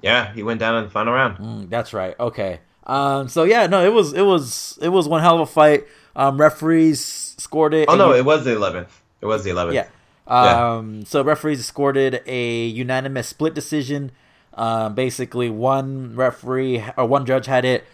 [0.00, 1.38] Yeah, he went down in the final round.
[1.38, 2.18] Mm, that's right.
[2.18, 2.60] Okay.
[2.86, 3.28] Um.
[3.28, 5.86] So yeah, no, it was it was it was one hell of a fight.
[6.14, 6.40] Um.
[6.40, 7.02] Referees
[7.38, 7.88] scored it.
[7.88, 9.02] Oh no, it was the eleventh.
[9.20, 9.74] It was the eleventh.
[9.74, 9.88] Yeah.
[10.26, 10.98] Um.
[10.98, 11.04] Yeah.
[11.06, 14.12] So referees scored it a unanimous split decision.
[14.54, 14.94] Um.
[14.94, 17.84] Basically, one referee or one judge had it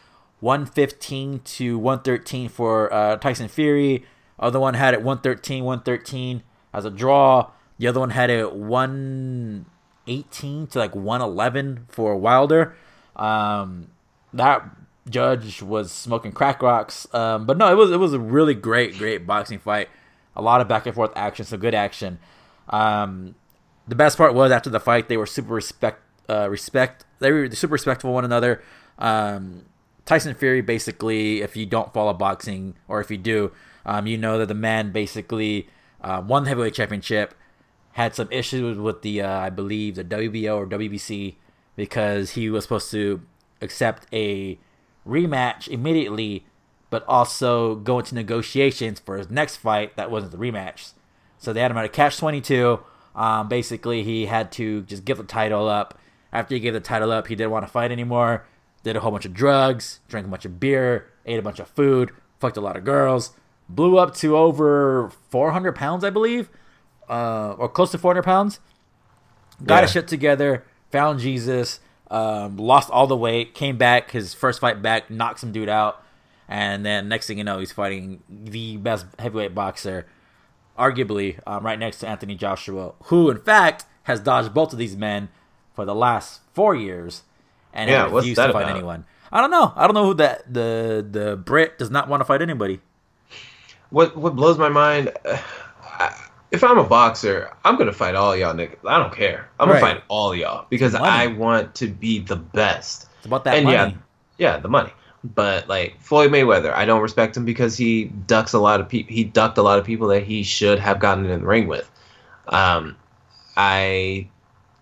[0.40, 4.04] 115 to 113 for uh, Tyson Fury.
[4.38, 7.50] Other one had it 113 113 as a draw.
[7.78, 12.74] The other one had it 118 to like 111 for Wilder.
[13.16, 13.90] Um,
[14.32, 14.64] that
[15.08, 17.12] judge was smoking crack rocks.
[17.14, 19.88] Um, but no, it was it was a really great, great boxing fight.
[20.36, 22.18] A lot of back and forth action, so good action.
[22.68, 23.34] Um,
[23.88, 27.04] the best part was after the fight, they were super respect, uh, respect.
[27.18, 28.62] They were super respectful one another.
[28.98, 29.64] Um,
[30.10, 33.52] Tyson Fury basically, if you don't follow boxing or if you do,
[33.86, 35.68] um, you know that the man basically
[36.00, 37.32] uh, won the heavyweight championship
[37.92, 41.36] had some issues with the uh, I believe the WBO or WBC
[41.76, 43.22] because he was supposed to
[43.60, 44.58] accept a
[45.06, 46.44] rematch immediately,
[46.90, 50.90] but also go into negotiations for his next fight that wasn't the rematch.
[51.38, 52.80] So they had him at a catch twenty two.
[53.14, 55.96] Um, basically, he had to just give the title up.
[56.32, 58.44] After he gave the title up, he didn't want to fight anymore.
[58.82, 61.68] Did a whole bunch of drugs, drank a bunch of beer, ate a bunch of
[61.68, 63.32] food, fucked a lot of girls,
[63.68, 66.48] blew up to over 400 pounds, I believe
[67.10, 68.60] uh, or close to 400 pounds.
[69.62, 69.80] Got yeah.
[69.82, 74.80] his shit together, found Jesus, um, lost all the weight, came back, his first fight
[74.80, 76.02] back, knocked some dude out.
[76.48, 80.06] And then next thing you know, he's fighting the best heavyweight boxer,
[80.78, 84.96] arguably um, right next to Anthony Joshua, who in fact has dodged both of these
[84.96, 85.28] men
[85.74, 87.22] for the last four years
[87.72, 88.76] and yeah, refused to fight about?
[88.76, 89.04] anyone.
[89.32, 89.72] I don't know.
[89.76, 92.80] I don't know who that the the Brit does not want to fight anybody.
[93.90, 95.12] What what blows my mind.
[95.98, 96.10] Uh,
[96.50, 98.78] if I'm a boxer, I'm gonna fight all y'all niggas.
[98.86, 99.50] I don't care.
[99.58, 99.80] I'm right.
[99.80, 103.06] gonna fight all y'all because I want to be the best.
[103.18, 103.76] It's about that and money.
[104.38, 104.90] yeah, yeah, the money.
[105.22, 109.14] But like Floyd Mayweather, I don't respect him because he ducks a lot of people.
[109.14, 111.90] He ducked a lot of people that he should have gotten in the ring with.
[112.48, 112.96] Um,
[113.56, 114.29] I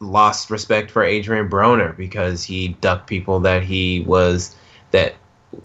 [0.00, 4.54] lost respect for Adrian Broner because he ducked people that he was
[4.90, 5.14] that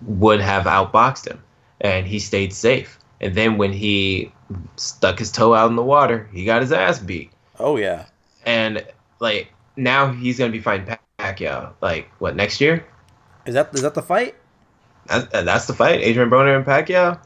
[0.03, 1.41] would have outboxed him,
[1.81, 2.99] and he stayed safe.
[3.21, 4.31] And then when he
[4.75, 7.31] stuck his toe out in the water, he got his ass beat.
[7.59, 8.05] Oh yeah.
[8.45, 8.85] And
[9.19, 11.73] like now he's gonna be fighting Pacquiao.
[11.81, 12.85] Like what next year?
[13.45, 14.35] Is that is that the fight?
[15.05, 17.19] That's, that's the fight, Adrian Broner and Pacquiao.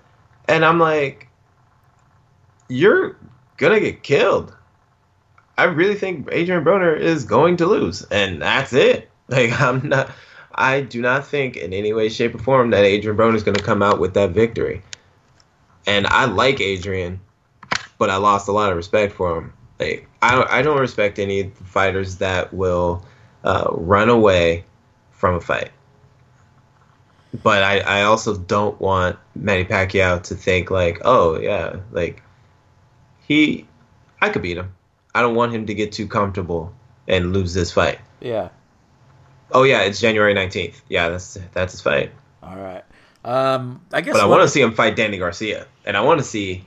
[0.47, 1.27] And I'm like,
[2.69, 3.17] you're
[3.57, 4.55] gonna get killed.
[5.57, 9.09] I really think Adrian Broner is going to lose, and that's it.
[9.29, 10.09] Like I'm not.
[10.55, 13.57] I do not think in any way, shape, or form that Adrian Broner is going
[13.57, 14.81] to come out with that victory.
[15.85, 17.19] And I like Adrian
[17.97, 19.53] but I lost a lot of respect for him.
[19.79, 23.05] Like I I don't respect any fighters that will
[23.43, 24.65] uh, run away
[25.11, 25.71] from a fight.
[27.43, 32.23] But I, I also don't want Manny Pacquiao to think like, oh yeah, like
[33.27, 33.67] he,
[34.21, 34.73] I could beat him.
[35.13, 36.73] I don't want him to get too comfortable
[37.07, 37.99] and lose this fight.
[38.21, 38.49] Yeah.
[39.51, 40.81] Oh yeah, it's January nineteenth.
[40.89, 42.11] Yeah, that's that's his fight.
[42.43, 42.83] All right.
[43.23, 44.13] Um, I guess.
[44.13, 46.65] But I want to see him fight Danny Garcia, and I want to see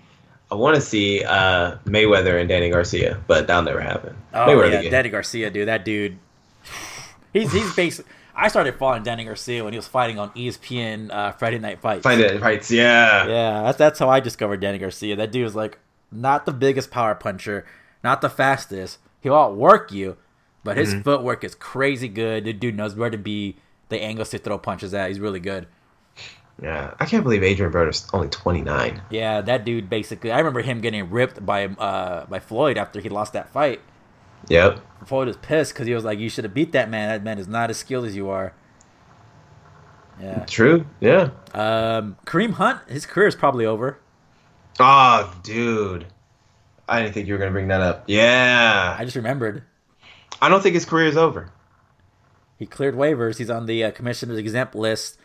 [0.50, 4.16] I want to see uh, Mayweather and Danny Garcia, but that'll never happen.
[4.34, 5.68] Oh Mayweather yeah, Danny Garcia, dude.
[5.68, 6.18] That dude,
[7.32, 8.10] he's he's basically.
[8.34, 12.02] I started following Danny Garcia when he was fighting on ESPN uh, Friday Night Fights.
[12.02, 13.62] Friday Night Fights, yeah, yeah.
[13.62, 15.14] That's that's how I discovered Danny Garcia.
[15.16, 15.78] That dude was like
[16.10, 17.64] not the biggest power puncher,
[18.02, 18.98] not the fastest.
[19.20, 20.16] He'll outwork you,
[20.64, 21.02] but his Mm-hmm.
[21.02, 22.44] footwork is crazy good.
[22.44, 23.56] The dude knows where to be
[23.88, 25.08] the angles to throw punches at.
[25.08, 25.66] He's really good.
[26.62, 29.00] Yeah, I can't believe Adrian Broner's only 29.
[29.10, 30.30] Yeah, that dude basically.
[30.30, 33.80] I remember him getting ripped by uh by Floyd after he lost that fight.
[34.48, 34.80] Yep.
[35.06, 37.08] Floyd was pissed because he was like, "You should have beat that man.
[37.08, 38.52] That man is not as skilled as you are."
[40.20, 40.44] Yeah.
[40.44, 40.84] True.
[41.00, 41.30] Yeah.
[41.54, 43.98] Um, Kareem Hunt, his career is probably over.
[44.78, 46.06] Oh, dude.
[46.90, 48.04] I didn't think you were gonna bring that up.
[48.08, 48.96] Yeah.
[48.98, 49.62] I just remembered
[50.42, 51.50] I don't think his career is over.
[52.58, 53.38] he cleared waivers.
[53.38, 55.18] He's on the uh, commissioner's exempt list.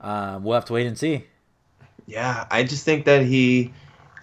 [0.00, 1.24] Um, we'll have to wait and see.
[2.06, 3.72] Yeah, I just think that he,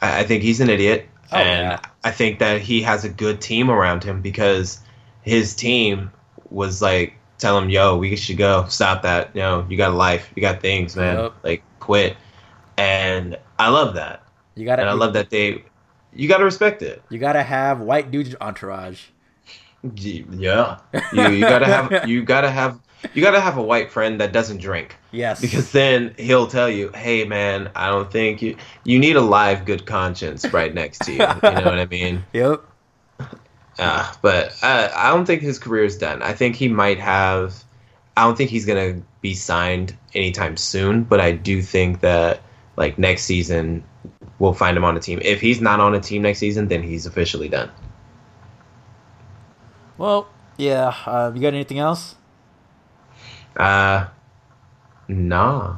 [0.02, 1.80] I think he's an idiot, Oh, and yeah.
[2.04, 4.80] I think that he has a good team around him because
[5.22, 6.12] his team
[6.50, 9.96] was like, tell him, yo, we should go, stop that, you know, you got a
[9.96, 11.34] life, you got things, man, Yep.
[11.44, 12.18] like quit,
[12.78, 14.24] and I love that,
[14.56, 15.64] You gotta, and I love that they,
[16.16, 17.04] you got to respect it.
[17.10, 19.04] You gotta have white dude entourage.
[19.94, 20.80] Yeah,
[21.14, 22.80] you you gotta have you gotta have
[23.14, 24.96] you gotta have a white friend that doesn't drink.
[25.12, 29.22] Yes, because then he'll tell you, "Hey, man, I don't think you you need a
[29.22, 32.24] live good conscience right next to you." You know what I mean?
[32.34, 32.62] yep.
[33.78, 36.24] Uh, but uh, I don't think his career is done.
[36.24, 37.64] I think he might have.
[38.18, 41.04] I don't think he's gonna be signed anytime soon.
[41.04, 42.42] But I do think that
[42.78, 43.84] like next season
[44.40, 45.20] we'll find him on a team.
[45.22, 47.72] If he's not on a team next season, then he's officially done.
[49.98, 50.28] Well,
[50.58, 50.94] yeah.
[51.06, 52.16] Uh, you got anything else?
[53.56, 54.08] Uh,
[55.08, 55.78] nah,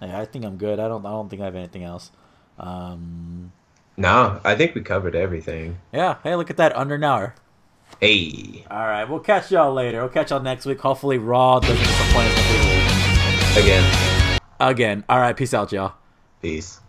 [0.00, 0.80] Yeah, I think I'm good.
[0.80, 1.04] I don't.
[1.04, 2.10] I don't think I have anything else.
[2.58, 3.52] Um,
[3.96, 4.40] no.
[4.44, 5.78] I think we covered everything.
[5.92, 6.16] yeah.
[6.22, 6.74] Hey, look at that.
[6.76, 7.34] Under an hour.
[8.00, 9.04] Hey, All right.
[9.04, 10.00] We'll catch y'all later.
[10.00, 10.80] We'll catch y'all next week.
[10.80, 13.62] Hopefully, Raw doesn't disappoint us completely.
[13.62, 15.04] again, Again.
[15.08, 15.36] All right.
[15.36, 15.94] Peace out, y'all.
[16.40, 16.79] peace.